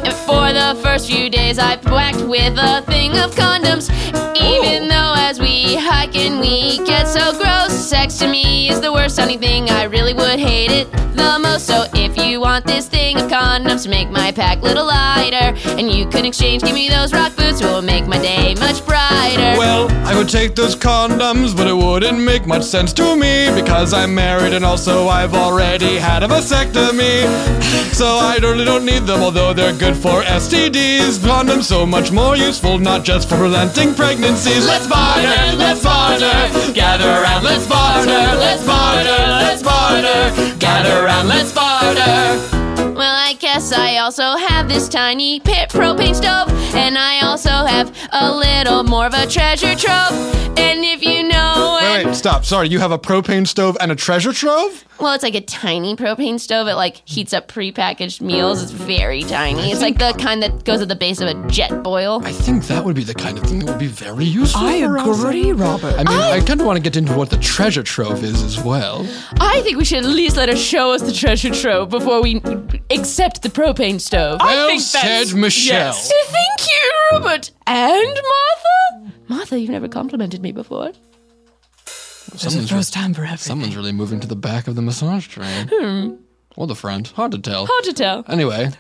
[0.07, 3.91] And for the first few days, I whacked with a thing of condoms.
[4.37, 8.93] Even though as we hike and we get so gross, sex to me is the
[8.93, 9.69] worst sounding thing.
[9.69, 11.67] I really would hate it the most.
[11.67, 15.55] So if you want this thing of condoms to make my pack a little lighter,
[15.79, 18.85] and you could exchange, give me those rock boots, it will make my day much
[18.87, 19.59] brighter.
[19.59, 23.93] Well, I would take those condoms, but it wouldn't make much sense to me because
[23.93, 27.27] I'm married and also I've already had a vasectomy.
[27.91, 31.19] So I really don't need them, although they're good for STDs.
[31.41, 34.67] So much more useful, not just for preventing pregnancies.
[34.67, 41.53] Let's barter, let's barter, gather around, let's barter, let's barter, let's barter, gather around, let's
[41.53, 42.95] barter.
[42.95, 43.35] Well, I
[43.71, 48.83] guess I also have this tiny pit propane stove, and I also have a little
[48.85, 50.59] more of a treasure trove.
[50.59, 52.45] And if you know, Wait, wait, stop.
[52.45, 54.85] Sorry, you have a propane stove and a treasure trove?
[55.01, 56.69] Well, it's like a tiny propane stove.
[56.69, 58.63] It like heats up prepackaged meals.
[58.63, 59.71] It's very tiny.
[59.73, 62.23] It's like the kind that goes at the base of a Jetboil.
[62.23, 64.61] I think that would be the kind of thing that would be very useful.
[64.63, 65.19] I for us.
[65.19, 65.95] agree, Robert.
[65.95, 66.33] I mean, oh!
[66.33, 69.07] I kind of want to get into what the treasure trove is as well.
[69.41, 72.43] I think we should at least let her show us the treasure trove before we
[72.91, 74.41] accept the propane stove.
[74.43, 75.77] well think that's- said, Michelle.
[75.95, 76.13] yes.
[76.27, 77.51] Thank you, Robert.
[77.67, 79.13] And Martha?
[79.29, 80.93] Martha, you've never complimented me before.
[82.33, 83.39] It's the first time for everything.
[83.39, 85.69] Someone's really moving to the back of the massage train.
[85.73, 86.15] Hmm.
[86.57, 87.09] Or the front.
[87.09, 87.67] Hard to tell.
[87.67, 88.25] Hard to tell.
[88.29, 88.71] Anyway,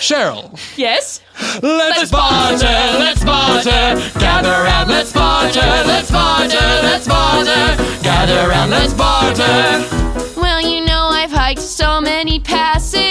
[0.00, 0.58] Cheryl.
[0.76, 1.20] Yes?
[1.62, 3.70] Let's barter, let's barter,
[4.18, 10.40] gather round, let's barter, let's barter, let's barter, gather round, let's barter.
[10.40, 13.05] Well, you know I've hiked so many passes.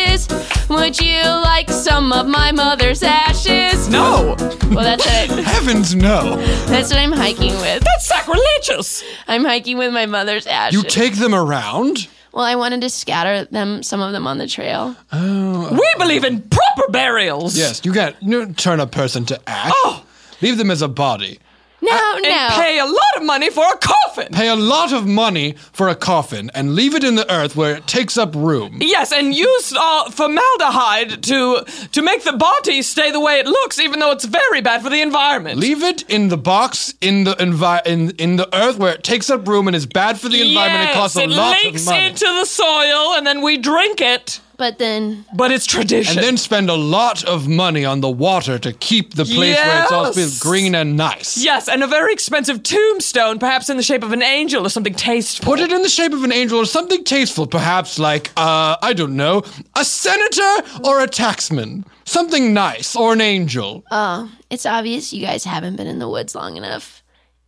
[0.86, 3.90] Would you like some of my mother's ashes?
[3.90, 4.36] No,
[4.70, 5.32] Well, that's it.
[5.44, 6.36] Heavens no.
[6.68, 7.84] That's what I'm hiking with.
[7.84, 9.04] that's sacrilegious.
[9.28, 10.76] I'm hiking with my mother's ashes.
[10.76, 12.08] You take them around?
[12.34, 14.96] well, I wanted to scatter them, some of them on the trail.
[15.12, 15.70] Oh.
[15.72, 17.58] We believe in proper burials.
[17.58, 19.72] Yes, you can't you don't turn a person to ash.
[19.74, 20.06] Oh.
[20.44, 21.40] Leave them as a body.
[21.86, 22.48] No, And no.
[22.56, 24.28] pay a lot of money for a coffin.
[24.32, 27.76] Pay a lot of money for a coffin and leave it in the earth where
[27.76, 28.78] it takes up room.
[28.82, 33.80] Yes, and use uh, formaldehyde to to make the body stay the way it looks,
[33.80, 35.60] even though it's very bad for the environment.
[35.60, 39.30] Leave it in the box in the envi- in in the earth where it takes
[39.30, 40.84] up room and is bad for the environment.
[40.86, 41.68] yes, it costs a it lot of money.
[41.68, 44.40] It leaks into the soil, and then we drink it.
[44.58, 46.18] But then, But it's tradition.
[46.18, 49.84] and then spend a lot of money on the water to keep the place where
[49.84, 50.40] it's all Yes.
[50.40, 51.38] green and nice.
[51.38, 54.94] yes, and a very expensive tombstone, perhaps in the shape of an angel or something
[54.94, 55.46] tasteful.
[55.46, 58.94] Put it in the shape of an angel or something tasteful, perhaps like, uh, I
[58.94, 59.44] don't know,
[59.76, 60.54] a senator
[60.84, 61.84] or a taxman.
[62.06, 63.84] Something nice or an angel.
[63.92, 67.02] oh, it's obvious you guys haven't been in the woods long enough.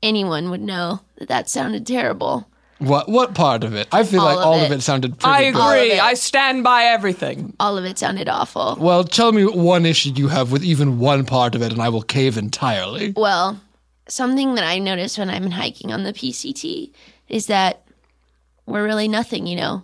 [0.04, 2.48] Anyone would know that that sounded terrible.
[2.80, 3.88] What what part of it?
[3.92, 4.76] I feel All like of all of it.
[4.76, 5.60] it sounded I pretty good.
[5.62, 5.92] agree.
[5.94, 6.02] it.
[6.04, 7.56] I stand by everything.
[7.60, 8.78] All of it sounded awful.
[8.80, 11.90] Well, tell me one issue you have with even one part of it, and I
[11.90, 13.14] will cave entirely.
[13.16, 13.60] Well,
[14.08, 16.92] something that I notice when I'm hiking on the PCT
[17.30, 17.84] is that
[18.68, 19.84] we're really nothing, you know.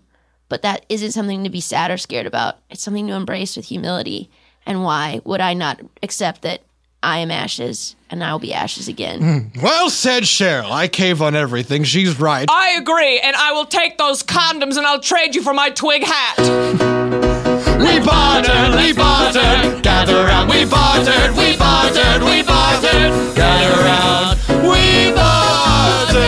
[0.49, 2.57] But that isn't something to be sad or scared about.
[2.69, 4.29] It's something to embrace with humility.
[4.67, 6.61] And why would I not accept that
[7.03, 9.21] I am ashes and I will be ashes again?
[9.21, 9.61] Hmm.
[9.61, 10.71] Well said, Cheryl.
[10.71, 11.83] I cave on everything.
[11.83, 12.47] She's right.
[12.49, 16.03] I agree, and I will take those condoms and I'll trade you for my twig
[16.03, 16.37] hat.
[16.37, 25.11] We bartered, we bartered, gather round, we bartered, we bartered, we bartered, gather round, we
[25.13, 26.23] bartered.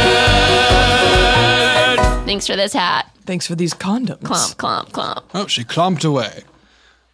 [2.26, 3.12] Thanks for this hat.
[3.26, 4.22] Thanks for these condoms.
[4.24, 5.24] Clomp, clomp, clomp.
[5.34, 6.44] Oh, she clomped away.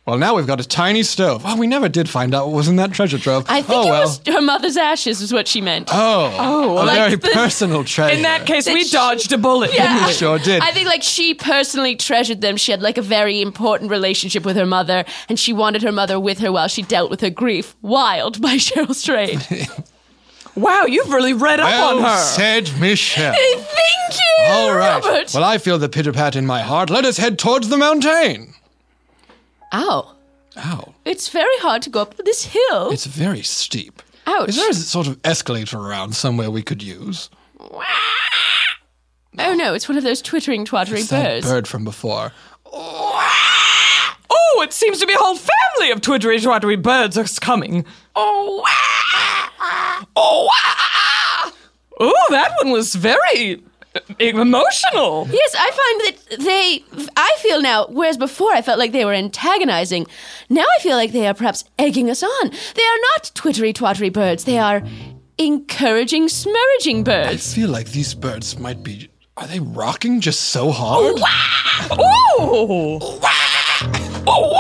[0.06, 1.44] Well, now we've got a tiny stove.
[1.46, 3.46] Oh, we never did find out what was in that treasure trove.
[3.48, 4.02] I think oh, it well.
[4.02, 5.90] was her mother's ashes, is what she meant.
[5.92, 8.16] Oh, oh, a like very the- personal treasure.
[8.16, 9.72] In that case, That we sh- dodged a bullet.
[9.76, 10.08] Yeah.
[10.08, 10.64] We sure did.
[10.64, 12.58] I think like she personally treasured them.
[12.58, 16.20] She had like a very important relationship with her mother, and she wanted her mother
[16.20, 17.76] with her while she dealt with her grief.
[17.84, 19.46] Wild by Cheryl Strayed.
[20.54, 22.18] Wow, you've really read up on her.
[22.18, 23.34] said Michelle.
[23.34, 25.02] Thank you, All right.
[25.02, 25.34] Robert.
[25.34, 26.90] Well, I feel the pitter pat in my heart.
[26.90, 28.54] Let us head towards the mountain.
[29.74, 30.16] Ow!
[30.58, 30.94] Ow.
[31.06, 32.90] It's very hard to go up this hill.
[32.92, 34.02] It's very steep.
[34.28, 34.50] Ouch!
[34.50, 37.30] Is there a sort of escalator around somewhere we could use?
[37.60, 37.84] oh
[39.38, 39.74] no!
[39.74, 41.48] It's one of those twittering, twattering That birds.
[41.48, 42.32] bird from before.
[44.34, 47.86] Oh, it seems to be a whole family of twittery twattery birds are coming.
[48.16, 50.08] Oh, wow.
[50.16, 50.50] oh.
[52.00, 53.64] Oh, that one was very
[54.20, 55.28] emotional.
[55.32, 56.84] Yes, I find that they.
[57.18, 60.06] I feel now, whereas before I felt like they were antagonizing.
[60.50, 62.50] Now I feel like they are perhaps egging us on.
[62.50, 64.46] They are not twittery, twattery birds.
[64.46, 64.82] They are
[65.38, 67.28] encouraging, smurging birds.
[67.28, 67.54] I birds.
[67.54, 69.10] feel like these birds might be.
[69.38, 71.16] Are they rocking just so hard?
[71.92, 73.00] Oh,
[74.28, 74.60] oh.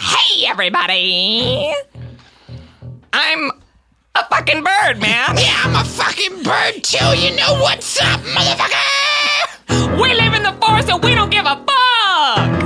[0.00, 1.72] Hey, everybody.
[3.12, 3.50] I'm
[4.14, 5.36] a fucking bird, man.
[5.36, 7.16] Yeah, I'm a fucking bird too.
[7.18, 10.00] You know what's up, motherfucker?
[10.00, 12.62] We live in the forest and we don't give a fuck.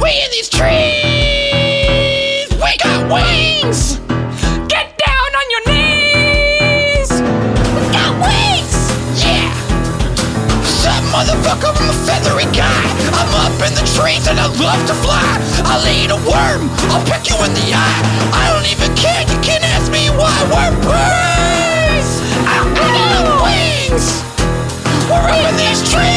[0.00, 0.70] We in these trees.
[2.52, 3.98] We got wings.
[11.14, 11.70] Motherfucker?
[11.70, 12.84] I'm a feathery guy.
[13.14, 15.30] I'm up in the trees and I love to fly.
[15.70, 16.66] I'll eat a worm.
[16.90, 18.02] I'll pick you in the eye.
[18.34, 19.22] I don't even care.
[19.30, 22.10] You can ask me why we're birds.
[22.50, 24.06] I got wings.
[25.06, 26.13] We're up in these trees.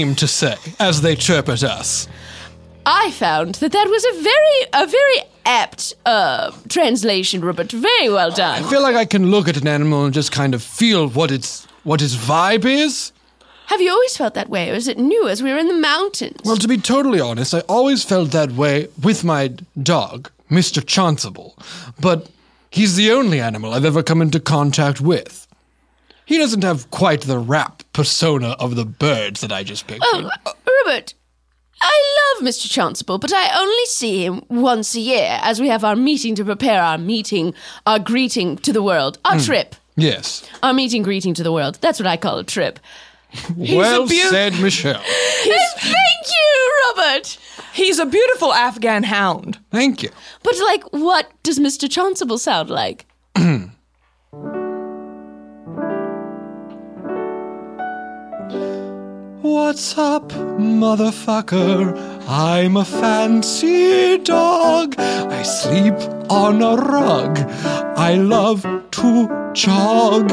[0.00, 2.08] Seem to say as they chirp at us.
[2.86, 7.70] I found that that was a very, a very apt uh, translation, Robert.
[7.70, 8.64] Very well done.
[8.64, 11.30] I feel like I can look at an animal and just kind of feel what
[11.30, 13.12] its what its vibe is.
[13.66, 15.82] Have you always felt that way, or is it new as we were in the
[15.92, 16.40] mountains?
[16.44, 20.84] Well, to be totally honest, I always felt that way with my dog, Mr.
[20.84, 21.50] Chancellor.
[22.00, 22.30] But
[22.70, 25.46] he's the only animal I've ever come into contact with.
[26.30, 30.04] He doesn't have quite the rap persona of the birds that I just pictured.
[30.12, 30.52] Oh, uh,
[30.86, 31.14] Robert,
[31.82, 32.70] I love Mr.
[32.70, 36.44] Chancellor, but I only see him once a year as we have our meeting to
[36.44, 37.52] prepare our meeting,
[37.84, 39.74] our greeting to the world, our trip.
[39.96, 40.48] yes.
[40.62, 41.78] Our meeting greeting to the world.
[41.80, 42.78] That's what I call a trip.
[43.56, 45.02] well a beau- said, Michelle.
[45.42, 47.38] Thank you, Robert.
[47.72, 49.58] He's a beautiful Afghan hound.
[49.72, 50.10] Thank you.
[50.44, 51.90] But, like, what does Mr.
[51.90, 53.06] Chancellor sound like?
[59.42, 60.28] What's up,
[60.58, 61.96] motherfucker?
[62.28, 64.96] I'm a fancy dog.
[64.98, 65.94] I sleep
[66.28, 67.38] on a rug.
[67.96, 70.28] I love to jog.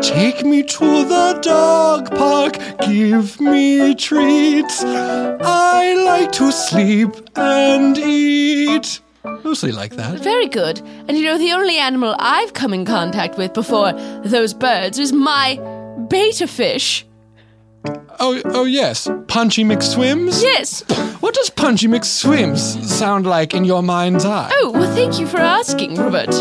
[0.00, 2.56] Take me to the dog park.
[2.86, 4.84] Give me treats.
[4.84, 9.00] I like to sleep and eat.
[9.42, 10.20] Mostly like that.
[10.20, 10.80] Very good.
[11.08, 13.92] And you know, the only animal I've come in contact with before
[14.24, 15.56] those birds is my
[16.08, 17.04] beta fish.
[18.20, 19.08] Oh, oh yes.
[19.26, 20.42] Punchy McSwims?
[20.42, 20.82] Yes.
[21.20, 24.50] What does Punchy McSwims sound like in your mind's eye?
[24.54, 26.32] Oh, well, thank you for asking, Robert.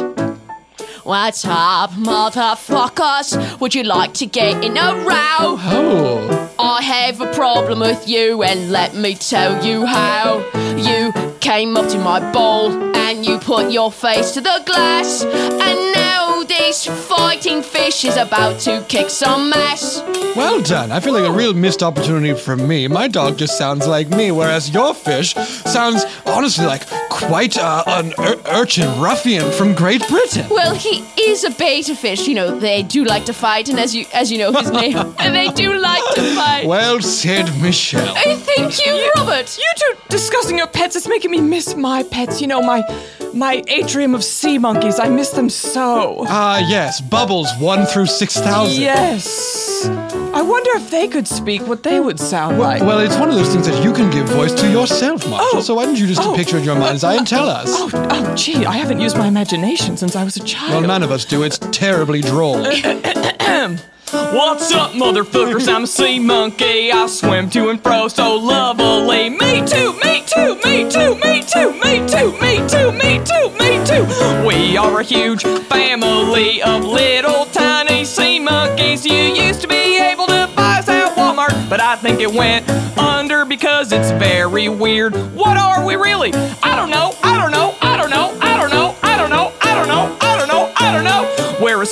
[1.03, 3.59] What's up, motherfuckers?
[3.59, 5.57] Would you like to get in a row?
[5.59, 6.53] Oh.
[6.59, 10.45] I have a problem with you, and let me tell you how.
[10.77, 16.00] You came up to my bowl and you put your face to the glass, and
[16.71, 20.01] now this fighting fish is about to kick some ass.
[20.35, 20.91] Well done.
[20.91, 22.87] I feel like a real missed opportunity for me.
[22.87, 28.13] My dog just sounds like me, whereas your fish sounds honestly like quite uh, an
[28.17, 30.45] ur- urchin ruffian from Great Britain.
[30.49, 32.27] Well, he is a beta fish.
[32.27, 34.95] You know, they do like to fight, and as you as you know his name,
[35.19, 36.65] and they do like to fight.
[36.65, 38.15] Well said, Michelle.
[38.17, 39.57] Oh, thank you, Robert.
[39.57, 42.39] You two discussing your pets, it's making me miss my pets.
[42.39, 42.81] You know, my
[43.33, 44.99] my atrium of sea monkeys.
[44.99, 46.23] I miss them so.
[46.27, 48.79] Ah, Uh, yes, Bubbles 1 through 6,000.
[48.79, 49.87] Yes.
[49.87, 52.83] I wonder if they could speak what they would sound like.
[52.83, 55.59] Well, it's one of those things that you can give voice to yourself, Marshall.
[55.59, 55.61] Oh.
[55.61, 56.35] So why don't you just Oh.
[56.35, 57.67] picture in your mind's eye and tell us?
[57.71, 60.71] Oh, oh, gee, I haven't used my imagination since I was a child.
[60.71, 61.41] Well, none of us do.
[61.41, 62.61] It's terribly droll.
[64.11, 65.67] What's up, motherfuckers?
[65.67, 66.91] I'm a sea monkey.
[66.91, 69.29] I swim to and fro so lovely.
[69.29, 73.77] Me too, me too, me too, me too, me too, me too, me too, me
[73.77, 73.80] too.
[73.91, 79.05] We are a huge family of little tiny sea monkeys.
[79.05, 82.69] You used to be able to buy us at Walmart, but I think it went
[82.97, 85.13] under because it's very weird.
[85.33, 86.33] What are we really?
[86.63, 88.95] I don't know, I don't know, I don't know, I don't know,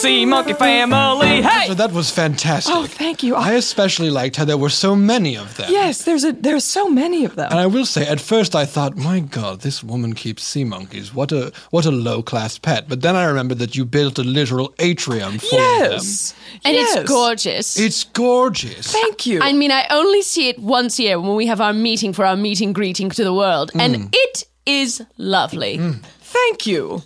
[0.03, 1.41] We're sea monkey family.
[1.41, 1.67] Hey!
[1.67, 2.73] So that was fantastic.
[2.75, 3.35] Oh, thank you.
[3.35, 5.69] I especially liked how there were so many of them.
[5.71, 7.47] Yes, there's a there's so many of them.
[7.51, 11.13] And I will say, at first I thought, my God, this woman keeps sea monkeys.
[11.13, 12.87] What a what a low class pet.
[12.87, 15.91] But then I remembered that you built a literal atrium for them.
[15.91, 16.33] yes.
[16.65, 16.95] And yes.
[16.97, 17.77] it's gorgeous.
[17.79, 18.91] It's gorgeous.
[18.91, 19.39] Thank you.
[19.41, 22.25] I mean, I only see it once a year when we have our meeting for
[22.25, 23.79] our meeting greeting to the world, Mm.
[23.81, 25.77] and it is lovely.
[26.21, 27.03] Thank you.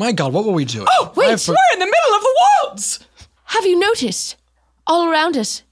[0.00, 0.86] My God, what were we doing?
[0.88, 2.34] Oh, wait, for- we're in the middle of the
[2.64, 3.00] woods.
[3.44, 4.36] Have you noticed?
[4.86, 5.62] All around us,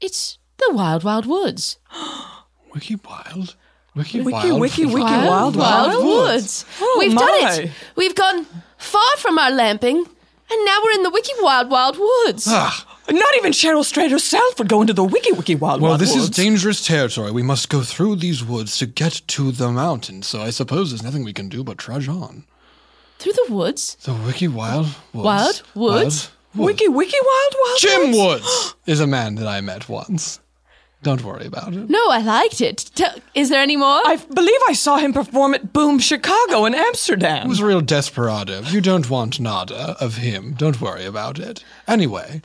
[0.00, 1.78] it's the wild, wild woods.
[2.72, 3.56] Wiki Wild.
[3.96, 4.94] Wiki, Wiki, Wild wiki, Woods.
[4.94, 6.04] wiki, wild, Wild wild.
[6.04, 6.64] Woods.
[6.80, 7.52] Oh, We've done my.
[7.62, 7.70] it.
[7.96, 8.46] We've gone
[8.78, 12.46] far from our lamping, and now we're in the Wiki Wild Wild Woods.
[12.48, 15.82] Ah, Not even Cheryl Strayed herself would go into the wiki, wiki, wild, Woods.
[15.82, 16.36] well, wild this is woods.
[16.36, 17.32] dangerous territory.
[17.32, 20.22] We must go through these woods to get to the mountain.
[20.22, 22.44] So I suppose there's nothing we can do but trudge on.
[23.24, 23.96] Through the woods.
[24.02, 25.24] The Wiki Wild Woods.
[25.24, 26.30] Wild Woods?
[26.54, 27.78] Wiki, wiki, wild, wild.
[27.80, 28.44] Jim woods.
[28.44, 30.40] Woods is a man that I met once.
[31.02, 31.88] Don't worry about it.
[31.88, 32.90] No, I liked it.
[32.94, 34.02] T- is there any more?
[34.04, 37.48] I believe I saw him perform at Boom Chicago in He Amsterdam.
[37.48, 38.60] was a real desperado.
[38.60, 40.52] You don't want nada of him.
[40.58, 41.64] Don't worry about it.
[41.88, 42.42] Anyway,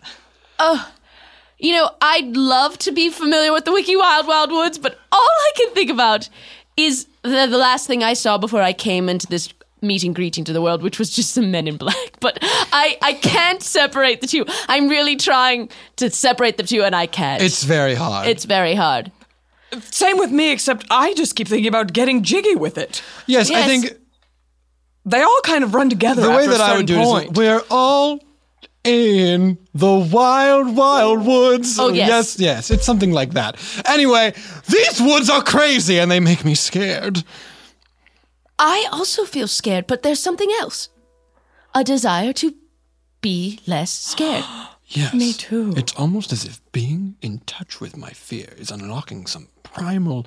[1.59, 5.19] You know, I'd love to be familiar with the Wiki Wild Wild Woods, but all
[5.19, 6.29] I can think about
[6.77, 9.49] is the, the last thing I saw before I came into this
[9.81, 12.19] meeting greeting to the world, which was just some men in black.
[12.19, 14.45] But I, I can't separate the two.
[14.67, 17.41] I'm really trying to separate the two, and I can't.
[17.41, 18.27] it's very hard.
[18.27, 19.11] it's very hard.
[19.91, 23.01] Same with me, except I just keep thinking about getting jiggy with it.
[23.27, 23.67] yes, I Yes.
[23.67, 23.97] think
[25.05, 26.21] They all kind of run together.
[26.23, 27.31] the way after a that I would do certain point.
[27.31, 28.19] is we're all
[28.83, 31.77] in the wild, wild woods.
[31.79, 32.09] Oh, yes.
[32.09, 32.71] yes, yes.
[32.71, 33.57] It's something like that.
[33.85, 34.33] Anyway,
[34.67, 37.23] these woods are crazy and they make me scared.
[38.59, 40.89] I also feel scared, but there's something else
[41.73, 42.53] a desire to
[43.21, 44.45] be less scared.
[44.91, 45.13] Yes.
[45.13, 45.75] Me too.
[45.77, 50.25] It's almost as if being in touch with my fear is unlocking some primal,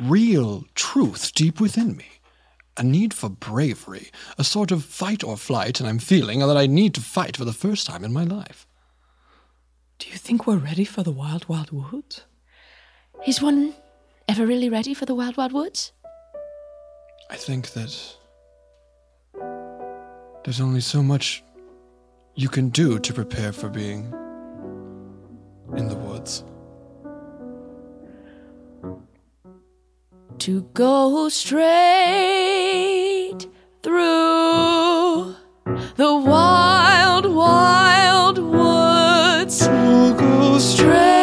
[0.00, 2.06] real truth deep within me.
[2.78, 6.64] A need for bravery, a sort of fight or flight, and I'm feeling that I
[6.66, 8.66] need to fight for the first time in my life.
[9.98, 12.22] Do you think we're ready for the wild, wild woods?
[13.26, 13.74] Is one
[14.26, 15.92] ever really ready for the Wild Wild Woods?
[17.30, 18.16] I think that
[20.44, 21.42] there's only so much
[22.34, 24.12] you can do to prepare for being
[25.76, 26.44] in the woods.
[30.38, 31.64] To go straight
[33.82, 35.34] through
[35.96, 39.66] the wild, wild woods.
[39.66, 41.13] Go Straight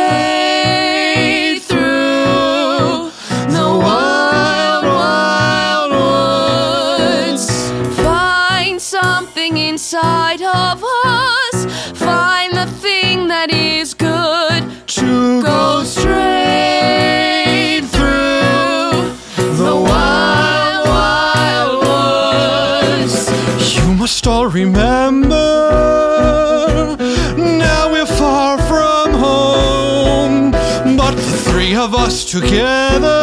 [32.31, 33.20] together,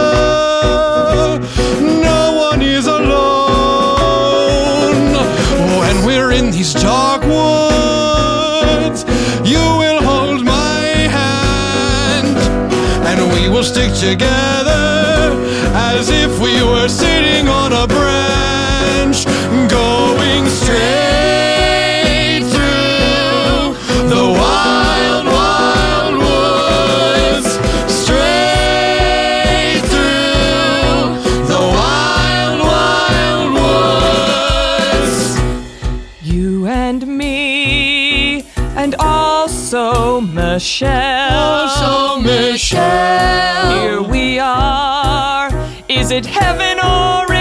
[40.59, 41.68] Michelle.
[41.68, 43.80] So, Michelle.
[43.80, 45.50] Here we are.
[45.88, 47.32] Is it heaven or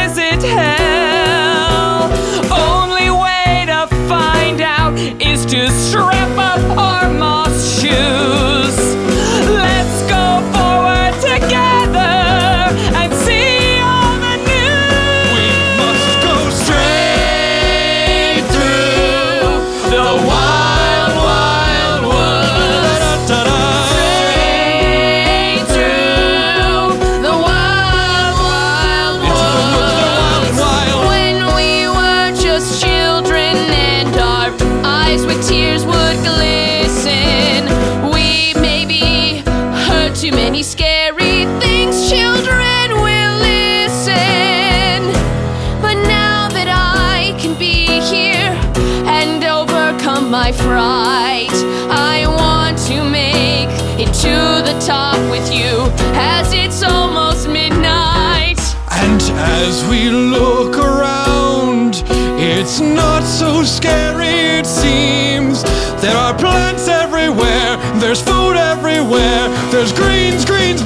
[62.80, 65.64] it's not so scary, it seems.
[66.00, 70.84] There are plants everywhere, there's food everywhere, there's greens, greens,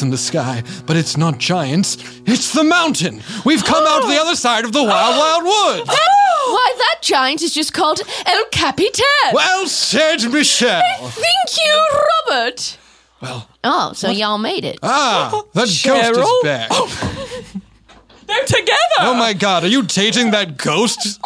[0.00, 1.96] giants in the sky, but it's not giants,
[2.26, 3.20] it's the mountain.
[3.44, 5.44] We've come out the other side of the wild, wild
[5.78, 5.88] woods.
[5.90, 9.04] Why, that giant is just called El Capitan.
[9.32, 10.82] Well said, Michelle.
[11.10, 11.88] Thank you,
[12.28, 12.78] Robert.
[13.22, 14.78] Well, Oh, so y'all made it.
[14.82, 15.86] ah, the ghost
[16.16, 16.70] is back.
[18.26, 19.00] They're together.
[19.00, 21.20] Oh my god, are you dating that ghost?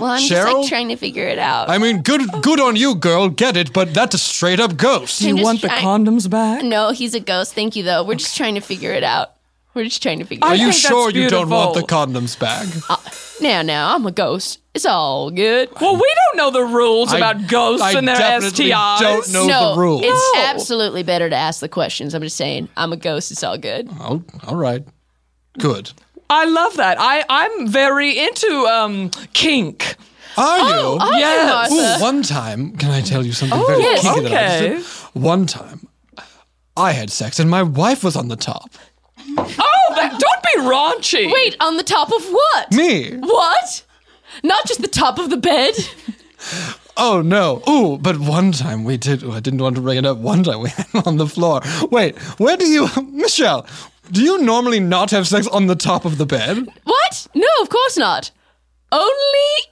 [0.00, 1.68] Well, I'm just like trying to figure it out.
[1.68, 5.20] I mean, good good on you, girl, get it, but that's a straight up ghost.
[5.20, 6.62] Do you just want the trying- condoms back?
[6.64, 7.54] no, he's a ghost.
[7.54, 8.02] Thank you, though.
[8.04, 9.32] We're just trying to figure it out.
[9.72, 11.82] We're just trying to figure Are it you think that's sure you don't want the
[11.82, 12.66] condoms back?
[12.90, 13.36] Uh, out.
[13.40, 14.58] Now, now, I'm a ghost.
[14.74, 15.68] It's all good.
[15.80, 19.00] Well, we don't know the rules I- about ghosts I and their definitely STIs.
[19.00, 20.02] don't know no, the rules.
[20.04, 20.42] it's No.
[20.44, 22.14] absolutely better to ask the questions.
[22.14, 23.30] I'm just saying, I'm a ghost.
[23.30, 23.88] It's all good.
[24.00, 24.84] Oh, all right.
[25.58, 25.92] Good.
[26.30, 26.96] I love that.
[27.00, 29.96] I I'm very into um kink.
[30.36, 30.86] Are you?
[31.00, 31.70] Okay, Yes.
[31.70, 31.74] Martha.
[31.98, 34.02] Ooh, one time, can I tell you something very yes.
[34.02, 34.76] kinky that I just Okay.
[34.76, 35.22] did?
[35.22, 35.86] One time,
[36.76, 38.70] I had sex and my wife was on the top.
[39.36, 41.30] Oh, that, don't be raunchy.
[41.32, 42.72] Wait, on the top of what?
[42.72, 43.10] Me?
[43.18, 43.82] What?
[44.44, 45.74] Not just the top of the bed.
[46.96, 47.62] Oh no.
[47.68, 49.22] Ooh, but one time we did.
[49.22, 50.18] ooh, I didn't want to bring it up.
[50.18, 51.60] One time we had on the floor.
[51.90, 53.66] Wait, where do you, Michelle?
[54.12, 56.66] Do you normally not have sex on the top of the bed?
[56.84, 57.26] What?
[57.34, 58.30] No, of course not.
[58.92, 59.12] Only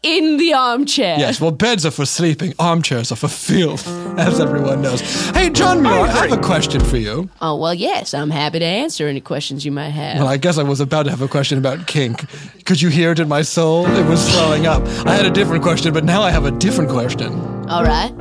[0.04, 1.18] in the armchair.
[1.18, 1.40] Yes.
[1.40, 2.54] Well, beds are for sleeping.
[2.60, 3.84] Armchairs are for filth,
[4.18, 5.00] as everyone knows.
[5.30, 7.28] Hey, John Muir, I have a question for you.
[7.40, 10.18] Oh, well, yes, I'm happy to answer any questions you might have.
[10.18, 12.26] Well, I guess I was about to have a question about kink.
[12.64, 13.86] Could you hear it in my soul?
[13.86, 14.86] It was swelling up.
[15.04, 17.32] I had a different question, but now I have a different question.
[17.68, 18.12] All right.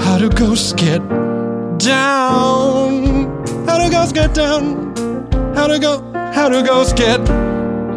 [0.00, 1.00] How do ghosts get
[1.78, 3.24] down?
[3.66, 4.94] How do ghosts get down?
[5.54, 6.00] How do go?
[6.34, 7.24] How do ghosts get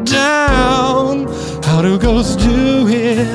[0.06, 1.28] down?
[1.64, 3.28] How do ghosts do it?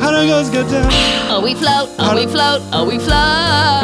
[0.00, 0.88] How do ghosts get down?
[1.30, 3.82] Oh, we float, oh, we float, oh, we float.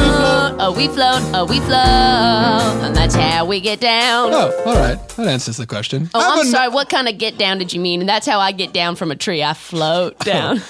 [0.00, 0.56] we float.
[0.58, 2.84] Oh, we float, oh, we float.
[2.84, 4.30] And that's how we get down.
[4.32, 4.96] Oh, all right.
[5.10, 6.08] That answers the question.
[6.14, 6.68] Oh, I'm an- sorry.
[6.70, 8.00] What kind of get down did you mean?
[8.00, 9.42] And that's how I get down from a tree.
[9.42, 10.62] I float down.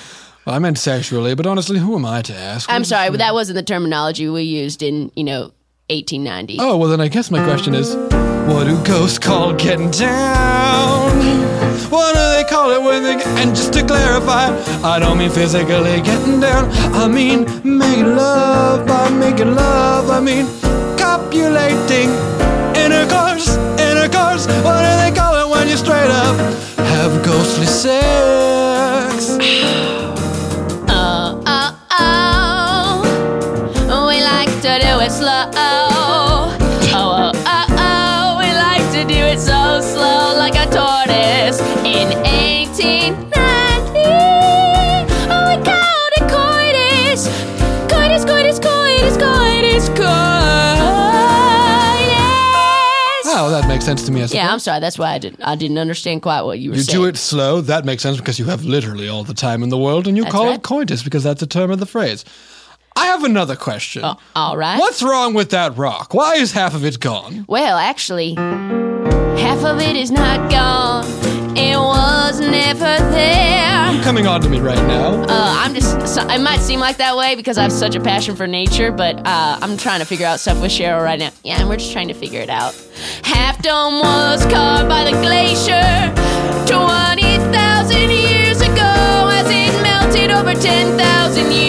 [0.46, 2.70] Well, I meant sexually, but honestly, who am I to ask?
[2.70, 5.50] I'm sorry, but that wasn't the terminology we used in, you know,
[5.90, 6.58] 1890.
[6.60, 7.96] Oh, well, then I guess my question is
[8.46, 11.18] what do ghosts call getting down?
[11.90, 13.20] What do they call it when they.
[13.42, 16.70] And just to clarify, I don't mean physically getting down.
[16.94, 18.86] I mean making love.
[18.86, 20.46] By making love, I mean
[20.96, 22.10] copulating.
[22.78, 24.46] Intercourse, intercourse.
[24.62, 26.36] What do they call it when you straight up
[26.78, 28.15] have ghostly sex?
[41.56, 43.26] Tortoise in 1890.
[45.28, 47.28] Oh, we called it coitus.
[47.90, 50.06] Coitus, coitus, coitus, coitus, coitus.
[53.38, 54.24] Oh, that makes sense to me.
[54.24, 54.80] Yeah, I'm sorry.
[54.80, 55.42] That's why I didn't.
[55.42, 56.80] I didn't understand quite what you were saying.
[56.86, 57.02] You saying.
[57.02, 57.60] do it slow.
[57.60, 60.22] That makes sense because you have literally all the time in the world, and you
[60.24, 60.54] That's call right.
[60.56, 62.24] it coitus because that's a term of the phrase.
[62.98, 64.02] I have another question.
[64.04, 64.78] Oh, all right.
[64.78, 66.14] What's wrong with that rock?
[66.14, 67.44] Why is half of it gone?
[67.46, 71.04] Well, actually, half of it is not gone.
[71.58, 74.02] It was never there.
[74.02, 75.22] Coming on to me right now.
[75.22, 76.06] Uh, I'm just.
[76.14, 78.92] So, it might seem like that way because I have such a passion for nature,
[78.92, 81.30] but uh, I'm trying to figure out stuff with Cheryl right now.
[81.44, 82.74] Yeah, and we're just trying to figure it out.
[83.22, 85.82] Half Dome was carved by the glacier
[86.66, 91.65] 20,000 years ago as it melted over 10,000 years.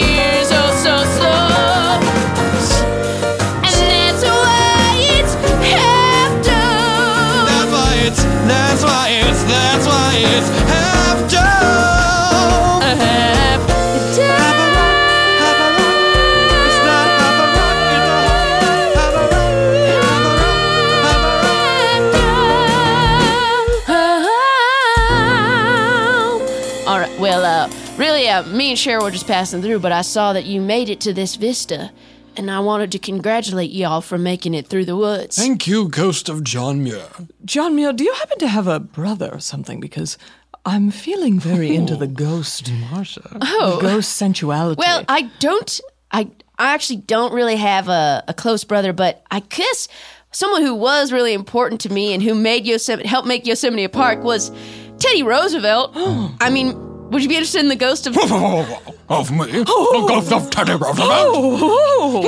[28.38, 30.90] Really, uh, me and Cheryl were just passing through, but I saw that you made
[30.90, 31.92] it to this vista,
[32.36, 35.36] and I wanted to congratulate y'all for making it through the woods.
[35.38, 37.08] Thank you, Ghost of John Muir.
[37.46, 39.80] John Muir, do you happen to have a brother or something?
[39.80, 40.18] Because
[40.66, 43.38] I'm feeling very into the ghost, Marsha.
[43.42, 44.80] Oh, ghost sensuality.
[44.80, 45.80] well, I don't.
[46.12, 46.30] I
[46.60, 49.88] I actually don't really have a, a close brother, but I guess
[50.32, 53.90] someone who was really important to me and who made Yosemite helped make Yosemite a
[53.90, 54.52] Park was
[55.00, 55.92] Teddy Roosevelt.
[55.96, 58.18] I mean, would you be interested in the ghost of?
[59.10, 59.45] of me?
[59.45, 62.26] The Ghost of Teddy Roosevelt?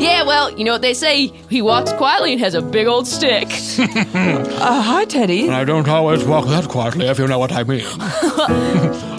[0.00, 1.26] Yeah, well, you know what they say.
[1.26, 3.48] He walks quietly and has a big old stick.
[3.78, 5.50] uh, hi, Teddy.
[5.50, 7.86] I don't always walk that quietly, if you know what I mean.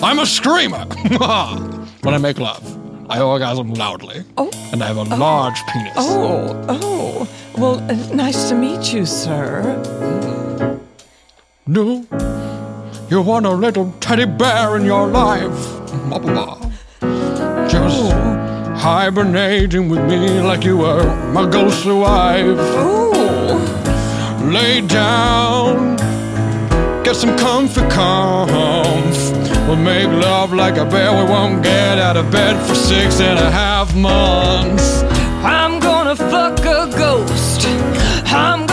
[0.02, 0.86] I'm a screamer
[2.02, 2.78] when I make love.
[3.10, 4.24] I orgasm loudly.
[4.38, 4.52] Oh.
[4.72, 5.94] And I have a large penis.
[5.98, 7.28] Oh, oh.
[7.58, 9.76] Well, uh, nice to meet you, sir.
[11.66, 12.06] No.
[13.10, 15.60] You want a little teddy bear in your life.
[16.10, 16.72] Ba-ba-ba.
[17.68, 18.12] Just
[18.80, 21.04] hibernating with me like you were
[21.34, 22.58] my ghostly wife.
[22.78, 23.58] Oh,
[24.44, 25.96] Lay down,
[27.04, 29.18] get some comfy comf.
[29.68, 31.12] We'll make love like a bear.
[31.12, 35.02] We won't get out of bed for six and a half months.
[35.44, 37.66] I'm gonna fuck a ghost.
[38.32, 38.69] I'm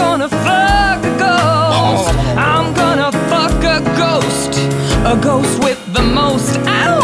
[5.06, 6.56] A ghost with the most.
[6.66, 7.00] Ow!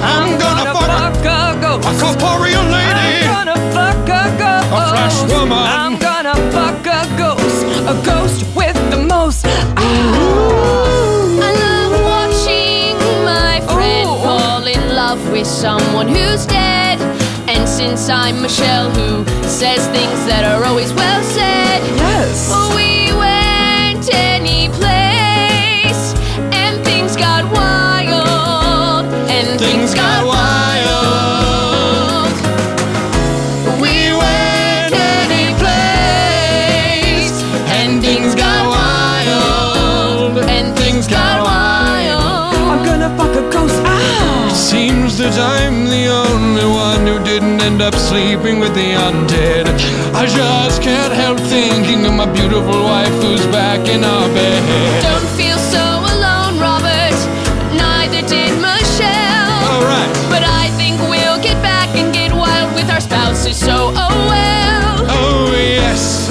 [0.00, 1.88] I'm gonna fuck fuck a ghost.
[1.88, 3.26] A corporeal lady.
[3.26, 4.70] I'm gonna fuck a ghost.
[4.72, 5.58] A flesh woman.
[5.58, 7.64] I'm gonna fuck a ghost.
[7.92, 9.44] A ghost with the most.
[9.44, 9.80] Ow!
[11.42, 14.22] I love watching my friend Oh.
[14.24, 17.00] fall in love with someone who's dead.
[17.48, 22.52] And since I'm Michelle, who says things that are always well said, Yes.
[22.76, 22.99] we
[45.40, 49.66] I'm the only one who didn't end up sleeping with the undead.
[50.14, 54.62] I just can't help thinking of my beautiful wife who's back in our bed.
[55.02, 55.80] Don't feel so
[56.12, 57.16] alone, Robert.
[57.72, 59.64] Neither did Michelle.
[59.72, 60.12] Alright.
[60.28, 65.06] But I think we'll get back and get wild with our spouses, so oh well.
[65.08, 66.28] Oh yes,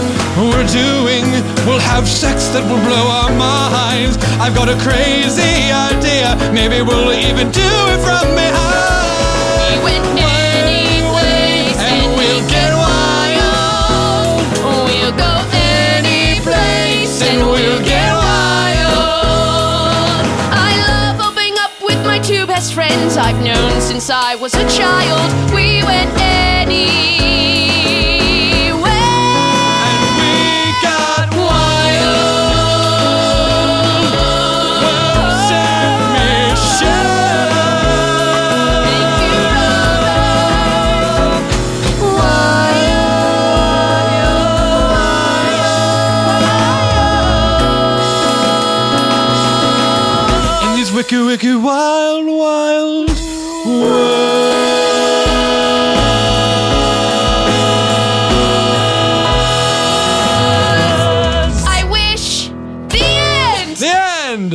[0.47, 1.25] we're doing.
[1.67, 4.15] We'll have sex that will blow our minds.
[4.39, 6.39] I've got a crazy idea.
[6.55, 9.83] Maybe we'll even do it from behind.
[9.83, 14.39] We went any place and we'll get wild.
[14.87, 18.95] We'll go any place and we'll get wild.
[20.55, 24.67] I love opening up with my two best friends I've known since I was a
[24.71, 25.27] child.
[25.51, 27.28] We went anywhere.
[51.29, 53.09] Wicked, wild, wild
[53.67, 53.99] world.
[61.67, 63.77] I wish the end.
[63.77, 64.51] The end.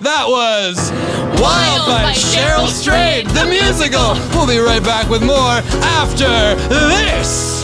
[0.00, 0.90] That was
[1.40, 4.14] Wild by Cheryl Strayed, the musical.
[4.36, 7.61] We'll be right back with more after this.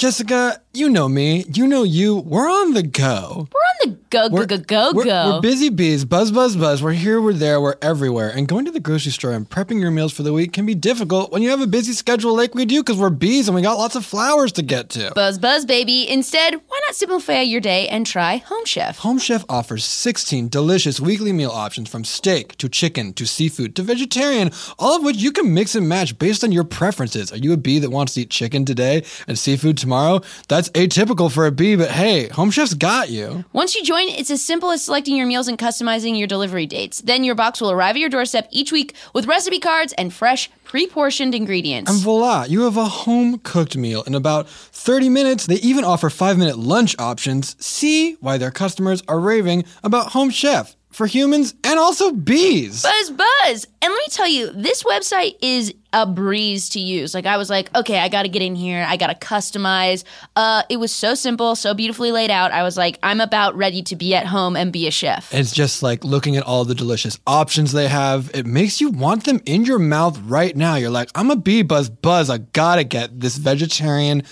[0.00, 1.44] Jessica, you know me.
[1.52, 2.16] You know you.
[2.16, 3.48] We're on the go.
[3.52, 3.69] We're
[4.10, 5.34] go go go go we're, go.
[5.34, 6.82] We're busy bees, buzz, buzz, buzz.
[6.82, 8.28] We're here, we're there, we're everywhere.
[8.28, 10.74] And going to the grocery store and prepping your meals for the week can be
[10.74, 13.62] difficult when you have a busy schedule like we do because we're bees and we
[13.62, 15.12] got lots of flowers to get to.
[15.14, 16.08] Buzz buzz baby.
[16.08, 18.98] Instead, why not simplify your day and try Home Chef?
[18.98, 23.82] Home Chef offers 16 delicious weekly meal options from steak to chicken to seafood to
[23.82, 27.32] vegetarian, all of which you can mix and match based on your preferences.
[27.32, 30.20] Are you a bee that wants to eat chicken today and seafood tomorrow?
[30.48, 33.44] That's atypical for a bee, but hey, Home Chef's got you.
[33.52, 37.00] Once you join, it's as simple as selecting your meals and customizing your delivery dates.
[37.00, 40.50] Then your box will arrive at your doorstep each week with recipe cards and fresh,
[40.64, 41.90] pre portioned ingredients.
[41.90, 45.46] And voila, you have a home cooked meal in about 30 minutes.
[45.46, 47.56] They even offer five minute lunch options.
[47.64, 52.82] See why their customers are raving about Home Chef for humans and also bees.
[52.82, 53.66] Buzz Buzz.
[53.82, 57.14] And let me tell you, this website is a breeze to use.
[57.14, 58.84] Like I was like, okay, I got to get in here.
[58.86, 60.04] I got to customize.
[60.36, 62.52] Uh, it was so simple, so beautifully laid out.
[62.52, 65.32] I was like, I'm about ready to be at home and be a chef.
[65.34, 68.30] It's just like looking at all the delicious options they have.
[68.34, 70.76] It makes you want them in your mouth right now.
[70.76, 72.30] You're like, I'm a bee buzz buzz.
[72.30, 74.22] I gotta get this vegetarian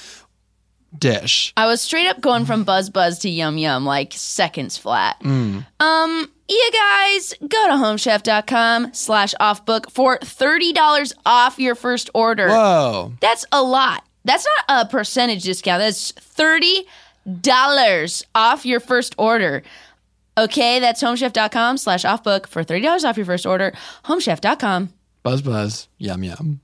[0.96, 1.52] dish.
[1.56, 5.20] I was straight up going from Buzz Buzz to Yum Yum, like seconds flat.
[5.24, 12.48] Um, you guys, go to homechef.com slash offbook for $30 off your first order.
[12.48, 13.12] Whoa.
[13.20, 14.04] That's a lot.
[14.24, 15.80] That's not a percentage discount.
[15.80, 19.62] That's $30 off your first order.
[20.36, 23.72] Okay, that's homechef.com slash offbook for $30 off your first order.
[24.04, 24.90] Homechef.com.
[25.22, 25.88] Buzz buzz.
[25.98, 26.60] Yum yum.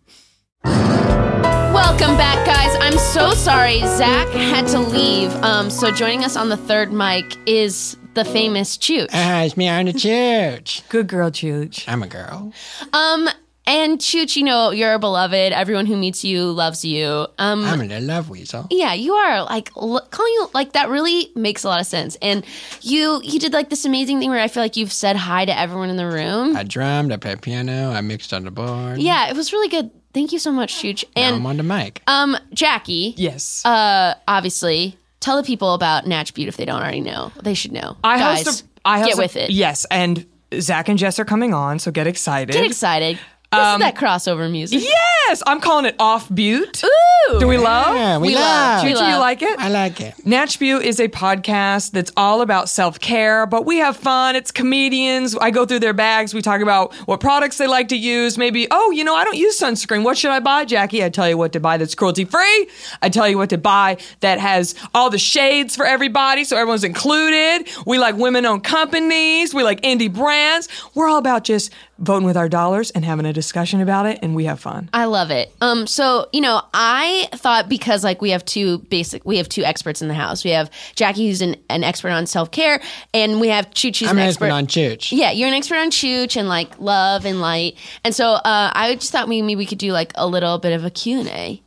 [1.75, 2.77] Welcome back, guys.
[2.81, 5.35] I'm so sorry Zach had to leave.
[5.43, 9.09] Um, so joining us on the third mic is the famous Chooch.
[9.13, 10.89] Ah, it's me, I'm the Chooch.
[10.89, 11.85] Good girl, Chooch.
[11.89, 12.53] I'm a girl.
[12.93, 13.29] Um,
[13.67, 15.53] and Chooch, you know, you're beloved.
[15.53, 17.27] Everyone who meets you loves you.
[17.39, 18.69] Um, I'm a love weasel.
[18.71, 20.89] yeah, you are like l- calling you like that.
[20.89, 22.17] Really makes a lot of sense.
[22.23, 22.45] And
[22.83, 25.59] you you did like this amazing thing where I feel like you've said hi to
[25.59, 26.57] everyone in the room.
[26.57, 28.99] I drummed, I played piano, I mixed on the board.
[28.99, 29.91] yeah, it was really good.
[30.15, 31.05] Thank you so much, Chooch.
[31.17, 32.01] Now I'm And on the mic.
[32.07, 33.65] um, Jackie, Yes.
[33.67, 37.33] uh, obviously, tell the people about Natch Beaut if they don't already know.
[37.43, 37.97] They should know.
[38.05, 39.51] I Guys, host a, I host get a- with it.
[39.51, 40.25] Yes, and
[40.61, 42.53] Zach and Jess are coming on, so get excited.
[42.53, 43.19] Get excited.
[43.57, 44.83] Listen to um, that crossover music.
[44.83, 46.85] Yes, I'm calling it Off Beaut.
[46.85, 47.39] Ooh.
[47.39, 47.97] Do we love?
[47.97, 48.43] Yeah, we, we love.
[48.43, 48.85] love.
[48.85, 49.59] We Chooch, you like it?
[49.59, 50.27] I like it.
[50.27, 54.37] Natch Beaut is a podcast that's all about self care, but we have fun.
[54.37, 55.37] It's comedians.
[55.37, 56.35] I go through their bags.
[56.35, 58.37] We talk about what products they like to use.
[58.37, 60.05] Maybe, oh, you know, I don't use sunscreen.
[60.05, 61.03] What should I buy, Jackie?
[61.03, 62.69] I tell you what to buy that's cruelty free.
[63.01, 66.85] I tell you what to buy that has all the shades for everybody, so everyone's
[66.85, 67.69] included.
[67.87, 69.55] We like women owned companies.
[69.55, 70.69] We like indie brands.
[70.95, 74.35] We're all about just voting with our dollars and having a discussion about it, and
[74.35, 74.91] we have fun.
[74.93, 75.53] I love it.
[75.61, 79.63] Um, so you know, I thought because like we have two basic, we have two
[79.65, 80.45] experts in the house.
[80.45, 82.81] We have Jackie, who's an, an expert on self care,
[83.13, 85.13] and we have Chooch, who's I'm an an expert expert on church.
[85.13, 87.77] Yeah, you're an expert on chooch and like love and light.
[88.05, 90.85] And so uh, I just thought maybe we could do like a little bit of
[90.85, 91.63] a Q&A.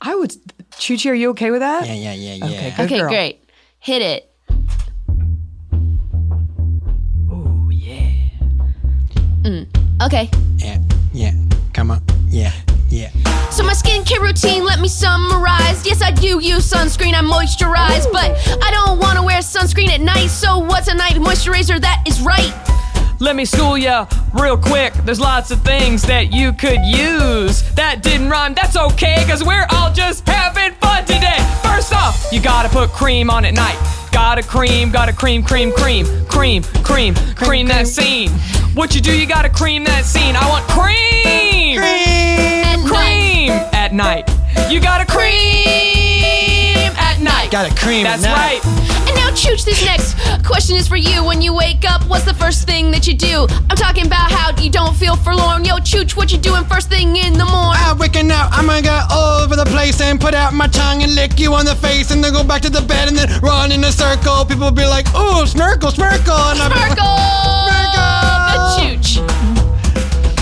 [0.00, 0.32] I would,
[0.72, 1.86] Chuchi, are you okay with that?
[1.86, 2.44] Yeah, yeah, yeah, yeah.
[2.46, 3.08] Okay, good Okay, girl.
[3.08, 3.44] great.
[3.78, 4.30] Hit it.
[10.04, 10.28] Okay.
[10.58, 10.78] Yeah,
[11.14, 11.32] yeah.
[11.72, 12.02] Come on.
[12.28, 12.52] Yeah,
[12.90, 13.10] yeah.
[13.48, 15.86] So my skincare routine, let me summarize.
[15.86, 20.02] Yes, I do use sunscreen, I moisturize, but I don't want to wear sunscreen at
[20.02, 20.26] night.
[20.26, 22.52] So what's a night moisturizer that is right?
[23.18, 24.92] Let me school ya real quick.
[25.06, 27.62] There's lots of things that you could use.
[27.72, 31.38] That didn't rhyme, that's okay, cause we're all just having fun today.
[31.62, 33.78] First off, you gotta put cream on at night.
[34.12, 38.30] Gotta cream, gotta cream, cream, cream, cream, cream, cream that scene.
[38.74, 40.34] What you do, you gotta cream that scene.
[40.34, 41.78] I want cream!
[41.78, 42.90] At night.
[42.90, 44.28] Cream at night.
[44.70, 47.50] You gotta cream at night.
[47.52, 48.64] Gotta cream That's at night.
[48.64, 49.08] right.
[49.08, 51.22] And now, Chooch, this next question is for you.
[51.24, 53.46] When you wake up, what's the first thing that you do?
[53.70, 55.64] I'm talking about how you don't feel forlorn.
[55.64, 57.78] Yo, Chooch, what you doing first thing in the morning?
[57.78, 61.04] I'm waking up, I'm gonna go all over the place and put out my tongue
[61.04, 63.40] and lick you on the face and then go back to the bed and then
[63.40, 64.44] run in a circle.
[64.44, 66.50] People will be like, ooh, smirkle, smirkle.
[66.50, 67.83] And I'll be, Smirkle!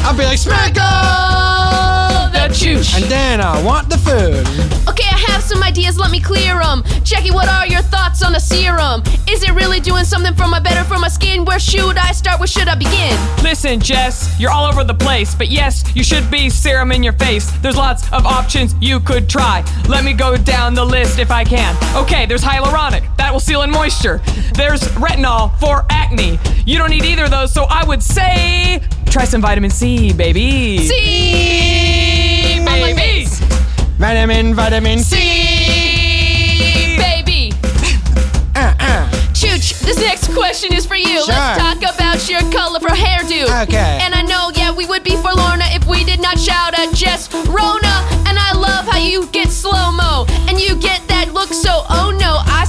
[0.03, 0.11] The Chooch.
[0.11, 2.33] I'll be like, smirkle!
[2.33, 2.97] The Chooch.
[2.97, 4.47] And then I want the food.
[4.89, 6.83] Okay, I have some ideas, let me clear them.
[7.05, 9.03] Jackie, what are your thoughts on a serum?
[9.29, 11.45] Is it really doing something for my better for my skin?
[11.45, 12.41] Where should I start?
[12.41, 13.17] Where should I begin?
[13.43, 17.13] Listen, Jess, you're all over the place, but yes, you should be serum in your
[17.15, 17.51] face.
[17.61, 19.65] There's lots of options you could try.
[19.89, 21.77] Let me go down the list if I can.
[21.97, 24.21] Okay, there's hyaluronic, that will seal in moisture.
[24.55, 26.39] There's retinol for acne.
[26.67, 28.83] You don't need either of those, so I would say
[29.13, 30.79] try some vitamin C, baby.
[30.89, 33.27] C, baby.
[33.99, 35.17] Vitamin, vitamin C.
[36.97, 37.53] Baby.
[38.57, 39.11] Uh, uh.
[39.35, 41.25] Chooch, this next question is for you.
[41.27, 41.35] Sure.
[41.35, 43.63] Let's talk about your color colorful hairdo.
[43.65, 43.99] Okay.
[44.01, 46.95] And I know, yeah, we would be for Lorna if we did not shout at
[46.95, 47.95] Jess Rona.
[48.27, 52.17] And I love how you get slow mo and you get that look so oh
[52.19, 52.22] no.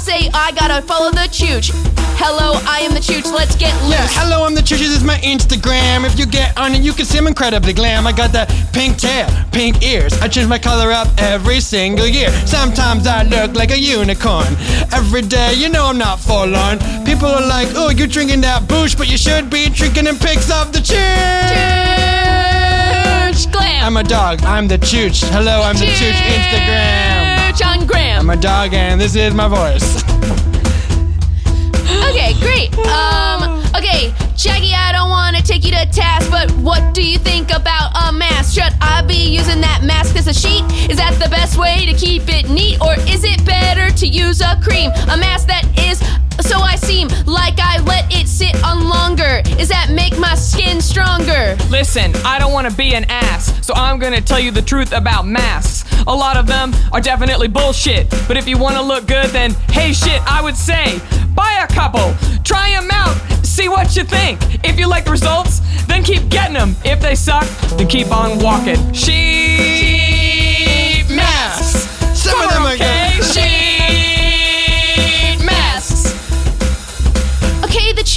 [0.03, 1.71] Say I gotta follow the Chooch.
[2.19, 3.23] Hello, I am the Chooch.
[3.31, 3.91] Let's get loose.
[3.91, 4.89] Yeah, hello, I'm the Churches.
[4.89, 6.05] This is my Instagram.
[6.05, 8.05] If you get on it, you can see I'm incredibly glam.
[8.05, 10.11] I got that pink tail, pink ears.
[10.19, 12.29] I change my color up every single year.
[12.45, 14.57] Sometimes I look like a unicorn.
[14.91, 16.79] Every day, you know I'm not forlorn.
[17.05, 20.51] People are like, oh, you're drinking that boosh, but you should be drinking them pics
[20.51, 21.47] of the church.
[23.31, 23.85] Chooch glam.
[23.85, 24.43] I'm a dog.
[24.43, 25.23] I'm the Chooch.
[25.31, 27.32] Hello, I'm the Chooch Instagram.
[27.53, 28.21] Chooch on gram.
[28.21, 30.03] I'm a dog, and this is my voice.
[32.09, 32.73] Okay, great.
[32.77, 37.17] Um, okay, Jackie, I don't want to take you to task, but what do you
[37.17, 38.53] think about a mask?
[38.53, 40.63] Should I be using that mask as a sheet?
[40.89, 44.41] Is that the best way to keep it neat, or is it better to use
[44.41, 44.91] a cream?
[45.09, 45.99] A mask that is
[46.41, 49.41] so I seem like I let it sit on longer.
[49.59, 51.55] Is that make my skin stronger?
[51.69, 54.93] Listen, I don't want to be an ass, so I'm gonna tell you the truth
[54.93, 55.82] about masks.
[56.07, 59.51] A lot of them are definitely bullshit, but if you want to look good, then
[59.69, 60.99] hey shit, I would say
[61.33, 64.39] buy a couple, try them out, see what you think.
[64.63, 66.75] If you like the results, then keep getting them.
[66.83, 67.47] If they suck,
[67.77, 68.93] then keep on walking.
[68.93, 70.02] Sheep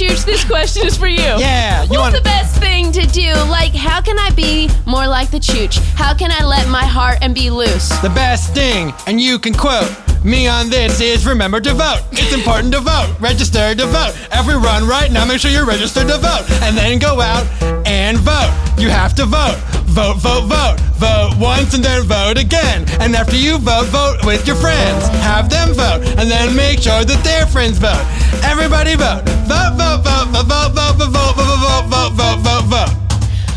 [0.07, 1.17] This question is for you.
[1.17, 3.33] Yeah, you What's want the best thing to do?
[3.49, 5.79] Like, how can I be more like the Chooch?
[5.95, 7.89] How can I let my heart and be loose?
[8.01, 9.89] the best thing, and you can quote
[10.23, 12.01] me on this is remember to vote.
[12.11, 13.15] It's important to vote.
[13.19, 14.13] Register to vote.
[14.31, 16.45] Every run right now, make sure you're registered to vote.
[16.63, 17.45] And then go out
[17.85, 18.51] and vote.
[18.77, 19.57] You have to vote.
[19.97, 20.77] Vote, vote, vote.
[21.01, 22.85] Vote once and then vote again.
[23.01, 25.07] And after you vote, vote with your friends.
[25.25, 26.05] Have them vote.
[26.19, 28.05] And then make sure that their friends vote.
[28.45, 29.25] Everybody vote.
[29.49, 32.93] Vote, vote, vote, vote, vote, vote, vote, vote, vote, vote, vote, vote, vote.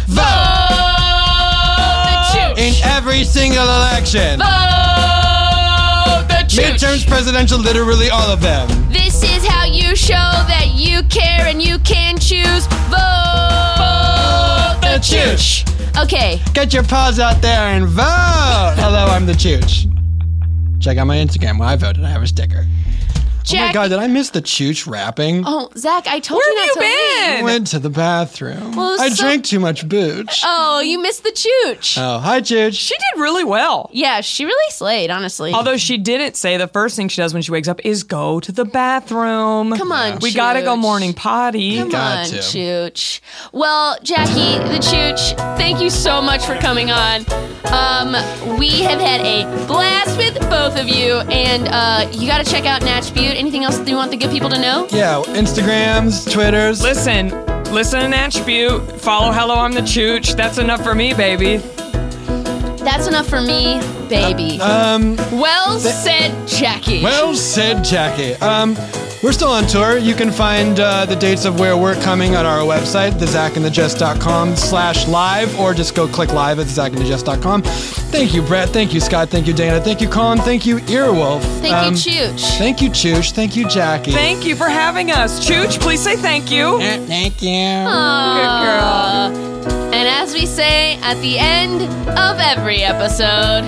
[0.09, 0.25] Vote
[0.73, 2.57] Vote the chooch.
[2.57, 4.41] In every single election.
[4.41, 6.73] Vote the chooch.
[6.73, 8.67] Midterms, presidential, literally all of them.
[8.89, 12.65] This is how you show that you care and you can choose.
[12.89, 15.70] Vote the chooch.
[15.99, 18.75] Okay, Get your paws out there and vote.
[18.77, 19.87] Hello, I'm the Chooch.
[20.81, 22.05] Check out my Instagram where I voted.
[22.05, 22.67] I have a sticker.
[23.53, 25.43] Oh my god, did I miss the Chooch rapping?
[25.47, 26.91] Oh, Zach, I told Where you have not you
[27.27, 27.41] to leave.
[27.41, 28.77] I went to the bathroom.
[28.77, 30.43] Well, I so- drank too much booch.
[30.45, 31.97] Oh, you missed the chooch.
[31.99, 32.75] Oh, hi, Chooch.
[32.79, 33.91] She did really well.
[33.93, 35.53] yeah, she really slayed, honestly.
[35.53, 38.39] Although she didn't say the first thing she does when she wakes up is go
[38.41, 39.73] to the bathroom.
[39.77, 41.79] Come on, We gotta go morning potty.
[41.79, 42.37] Come Got on, to.
[42.39, 43.21] Chooch.
[43.53, 47.25] Well, Jackie, the Chooch, thank you so much for coming on.
[47.67, 48.13] Um,
[48.59, 52.65] we have had a blast with both of you, and uh, you got to check
[52.65, 53.37] out Natch Beaut.
[53.37, 54.87] Anything else that you want the good people to know?
[54.91, 56.83] Yeah, Instagrams, Twitters.
[56.83, 57.29] Listen,
[57.73, 59.01] listen to Natch Beaut.
[59.01, 60.35] Follow Hello, I'm the Chooch.
[60.37, 61.59] That's enough for me, baby.
[62.79, 64.61] That's enough for me, baby.
[64.61, 67.03] Um, well said, Jackie.
[67.03, 68.35] well said, Jackie.
[68.43, 68.75] Um,
[69.23, 69.99] we're still on tour.
[69.99, 75.07] You can find uh, the dates of where we're coming on our website, thezachandthejust.com slash
[75.09, 77.63] live, or just go click live at thezachandthejust.com.
[77.63, 78.71] Thank you, Brett.
[78.71, 79.29] Thank you, Scott.
[79.29, 79.81] Thank you, Dana.
[79.81, 80.39] Thank you, Colin.
[80.39, 81.43] Thank you, Earwolf.
[81.61, 82.59] Thank Um, you, Chooch.
[82.59, 83.33] Thank you, Chooch.
[83.33, 84.13] Thank you, Jackie.
[84.13, 85.47] Thank you for having us.
[85.47, 86.79] Chooch, please say thank you.
[86.79, 87.51] Thank you.
[87.51, 89.31] Aw.
[89.93, 91.83] And as we say at the end
[92.19, 93.65] of every episode,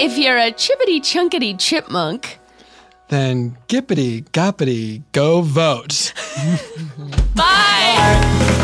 [0.00, 2.38] if you're a chippity chunkity chipmunk,
[3.12, 6.14] Then gippity goppity go vote.
[7.36, 8.61] bye.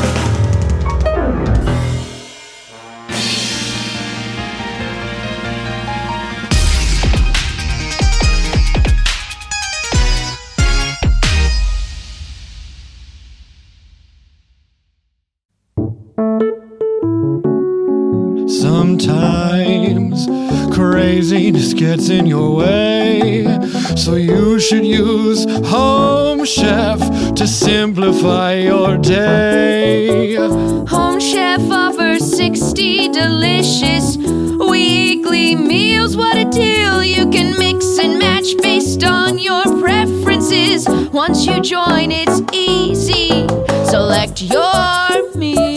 [21.19, 23.45] Craziness gets in your way,
[23.97, 27.01] so you should use Home Chef
[27.35, 30.37] to simplify your day.
[30.37, 36.17] Home Chef offers 60 delicious weekly meals.
[36.17, 37.03] What a deal!
[37.03, 40.89] You can mix and match based on your preferences.
[41.13, 43.45] Once you join, it's easy.
[43.91, 45.68] Select your meals.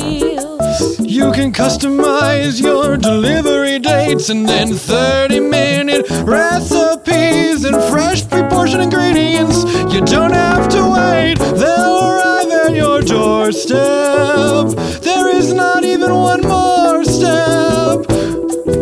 [1.22, 8.82] You can customize your delivery dates and then 30 minute recipes and fresh pre portioned
[8.82, 9.64] ingredients.
[9.94, 14.70] You don't have to wait, they'll arrive at your doorstep.
[15.04, 18.10] There is not even one more step.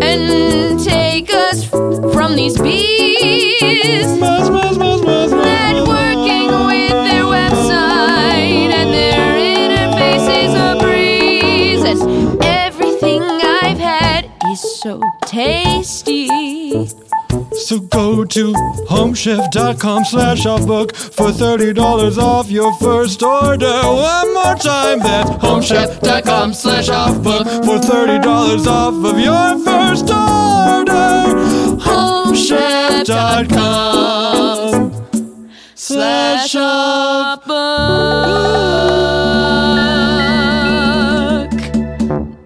[0.02, 2.99] And take us from these bees.
[18.26, 18.54] To
[18.90, 23.82] homechef.com slash offbook for $30 off your first order.
[23.84, 31.36] One more time, that's homechef.com slash offbook for $30 off of your first order.
[31.80, 33.00] Homechef.com
[35.76, 37.50] slash Book.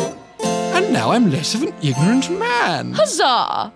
[0.75, 2.91] And now I'm less of an ignorant man.
[2.91, 3.71] Huzzah!